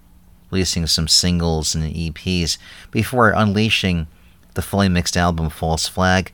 [0.51, 2.57] releasing some singles and EPs
[2.91, 4.07] before unleashing
[4.53, 6.31] the fully mixed album False Flag.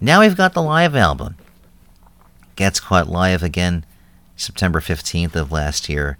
[0.00, 1.36] Now we've got the live album.
[2.56, 3.84] Gets Caught live again
[4.36, 6.16] September 15th of last year,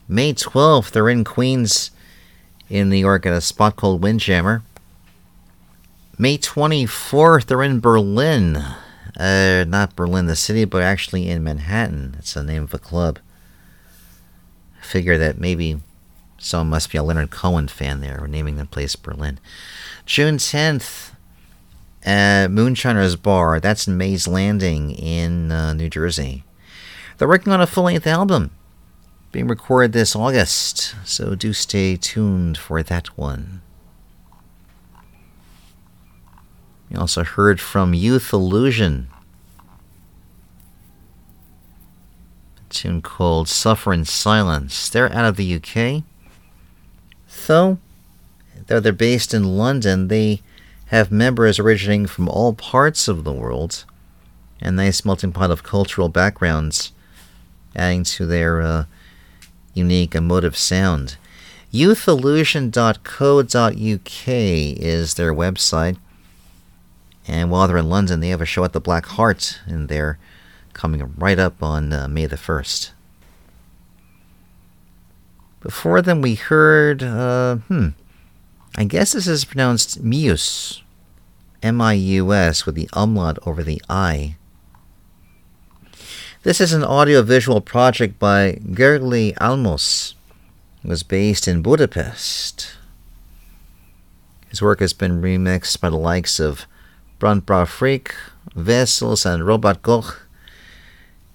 [0.08, 1.92] May 12th, they're in Queens
[2.70, 4.62] in New York at a spot called Windjammer.
[6.18, 8.58] May 24th, they're in Berlin.
[9.18, 12.16] Uh, not Berlin, the city, but actually in Manhattan.
[12.20, 13.20] It's the name of a club.
[14.80, 15.80] I figure that maybe
[16.38, 19.40] someone must be a Leonard Cohen fan there, naming the place Berlin.
[20.06, 21.14] June 10th,
[22.06, 23.60] at Moonshiner's Bar.
[23.60, 26.44] That's in Mays Landing in uh, New Jersey.
[27.18, 28.52] They're working on a full length album
[29.32, 33.63] being recorded this August, so do stay tuned for that one.
[36.94, 39.08] You also heard from Youth Illusion.
[42.58, 44.90] A tune called Suffer in Silence.
[44.90, 46.04] They're out of the UK.
[47.48, 47.80] Though,
[48.68, 50.44] though they're based in London, they
[50.88, 53.86] have members originating from all parts of the world.
[54.62, 56.92] A nice melting pot of cultural backgrounds,
[57.76, 58.86] adding to their uh,
[59.74, 61.18] unique emotive sound.
[61.74, 65.98] Youthillusion.co.uk is their website.
[67.28, 70.20] And while they're in London, they have a show at the Black Heart, and they're
[70.74, 72.92] coming right up on uh, May the 1st.
[75.62, 77.90] Before them, we heard, uh, hmm,
[78.76, 80.82] I guess this is pronounced Mius.
[81.64, 84.36] M I U S with the umlaut over the I.
[86.44, 90.16] This is an audiovisual project by Gerli Almos.
[90.84, 92.76] It was based in Budapest.
[94.50, 96.66] His work has been remixed by the likes of
[97.24, 98.14] Brandt Brauer Frick,
[98.54, 100.28] Vessels, and Robot Koch,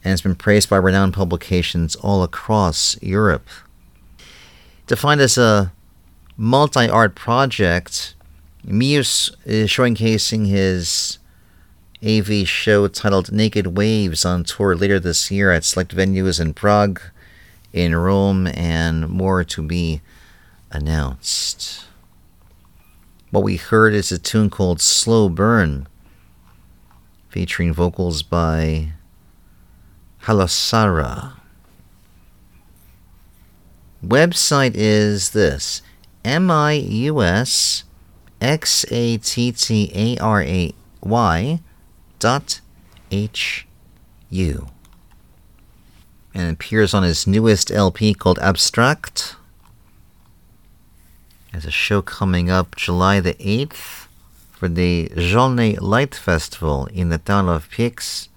[0.05, 3.49] and has been praised by renowned publications all across Europe.
[4.87, 5.73] Defined as a
[6.37, 8.15] multi art project,
[8.67, 11.17] Mius is showcasing his
[12.05, 17.01] AV show titled Naked Waves on tour later this year at select venues in Prague,
[17.73, 20.03] in Rome, and more to be
[20.71, 21.88] announced.
[23.31, 25.87] What we heard is a tune called Slow Burn,
[27.29, 28.93] featuring vocals by
[30.23, 31.35] HALOSARA.
[34.03, 35.83] Website is this
[36.25, 37.85] M I U S
[38.41, 41.61] X A T T A R A Y
[42.19, 42.61] dot
[43.11, 43.67] H
[44.31, 44.69] U.
[46.33, 49.37] And appears on his newest LP called Abstract.
[51.53, 54.07] There's a show coming up July the 8th
[54.53, 58.29] for the Zsolnay Light Festival in the town of Pécs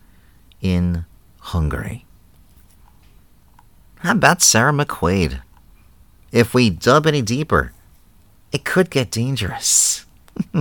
[0.62, 1.06] in
[1.40, 2.06] Hungary.
[4.00, 5.42] How about Sarah McQuaid?
[6.32, 7.74] If we dub any deeper,
[8.52, 10.06] it could get dangerous.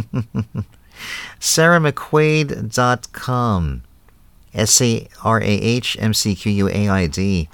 [1.40, 3.82] SarahMcQuaid.com.
[4.52, 7.48] S A R A H M C Q U A I D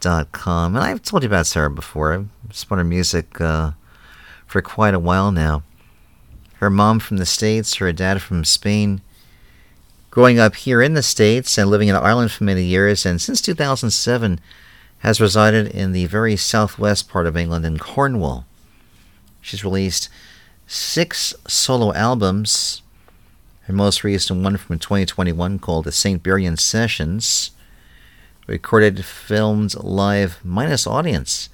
[0.00, 0.76] dot com.
[0.76, 2.12] And I've told you about Sarah before.
[2.12, 3.70] I've spun her music uh,
[4.52, 5.62] for quite a while now.
[6.56, 9.00] Her mom from the States, her dad from Spain.
[10.10, 13.40] Growing up here in the States and living in Ireland for many years, and since
[13.40, 14.38] 2007
[14.98, 18.44] has resided in the very southwest part of England in Cornwall.
[19.40, 20.10] She's released
[20.66, 22.82] six solo albums.
[23.62, 26.22] Her most recent one from 2021 called the St.
[26.22, 27.52] Buryan Sessions,
[28.46, 31.48] recorded, filmed live minus audience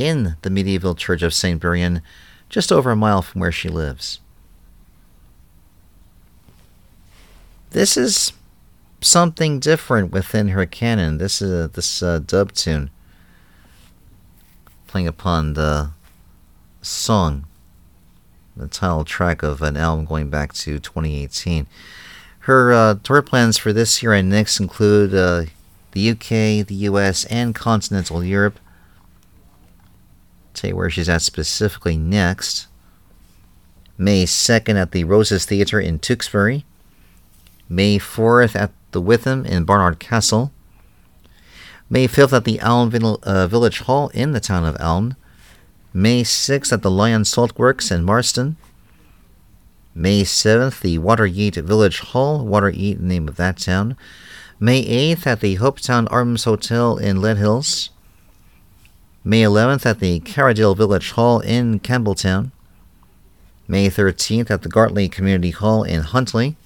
[0.00, 1.60] in the medieval church of St.
[1.60, 2.00] Buryan,
[2.48, 4.20] just over a mile from where she lives.
[7.70, 8.32] This is
[9.00, 11.18] something different within her canon.
[11.18, 12.90] This is uh, this uh, dub tune
[14.86, 15.90] playing upon the
[16.82, 17.46] song,
[18.56, 21.66] the title track of an album going back to 2018.
[22.40, 25.44] Her uh, tour plans for this year and next include uh,
[25.92, 28.58] the UK, the US, and continental Europe.
[30.54, 32.66] Tell you where she's at specifically next.
[33.96, 36.64] May 2nd at the Roses Theatre in Tewkesbury.
[37.68, 40.52] May 4th at the Witham in Barnard Castle.
[41.88, 45.16] May 5th at the Elm uh, Village Hall in the town of Elm.
[45.92, 48.56] May 6th at the Lion Salt Works in Marston.
[49.94, 53.96] May 7th, the Watergate Village Hall, Wateryeat, name of that town.
[54.60, 57.90] May 8th at the Hopetoun Arms Hotel in Leadhills.
[59.22, 62.52] May 11th at the Carradale Village Hall in Campbeltown.
[63.68, 66.56] May 13th at the Gartly Community Hall in Huntly.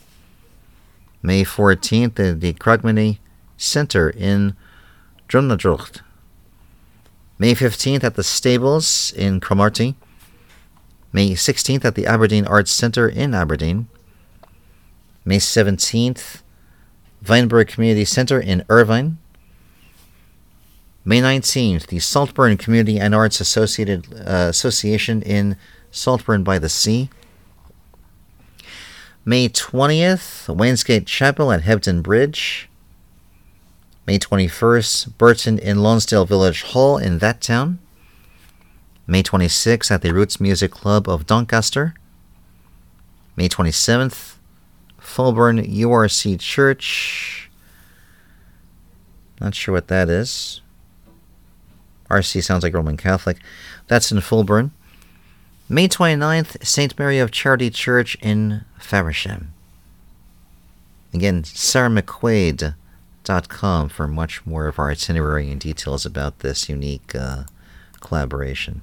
[1.20, 3.18] May 14th at the Craigmonie
[3.56, 4.54] Center in
[5.28, 6.00] Drumnadrochit.
[7.40, 9.96] May 15th at the Stables in Cromarty.
[11.12, 13.88] May 16th at the Aberdeen Arts Centre in Aberdeen.
[15.24, 16.42] May 17th,
[17.28, 19.18] Weinberg Community Centre in Irvine.
[21.06, 25.58] May 19th, the Saltburn Community and Arts Associated uh, Association in
[25.90, 27.10] Saltburn by the Sea.
[29.22, 32.70] May 20th, Wainsgate Chapel at Hebden Bridge.
[34.06, 37.78] May 21st, Burton in Lonsdale Village Hall in that town.
[39.06, 41.94] May 26th at the Roots Music Club of Doncaster.
[43.36, 44.36] May 27th,
[44.98, 47.50] Fulbourn URC Church.
[49.38, 50.62] Not sure what that is.
[52.14, 53.38] RC sounds like Roman Catholic.
[53.88, 54.70] That's in Fulbourn.
[55.68, 56.96] May 29th, St.
[56.98, 59.48] Mary of Charity Church in Faversham.
[61.12, 67.44] Again, sarahmcquaid.com for much more of our itinerary and details about this unique uh,
[68.00, 68.82] collaboration.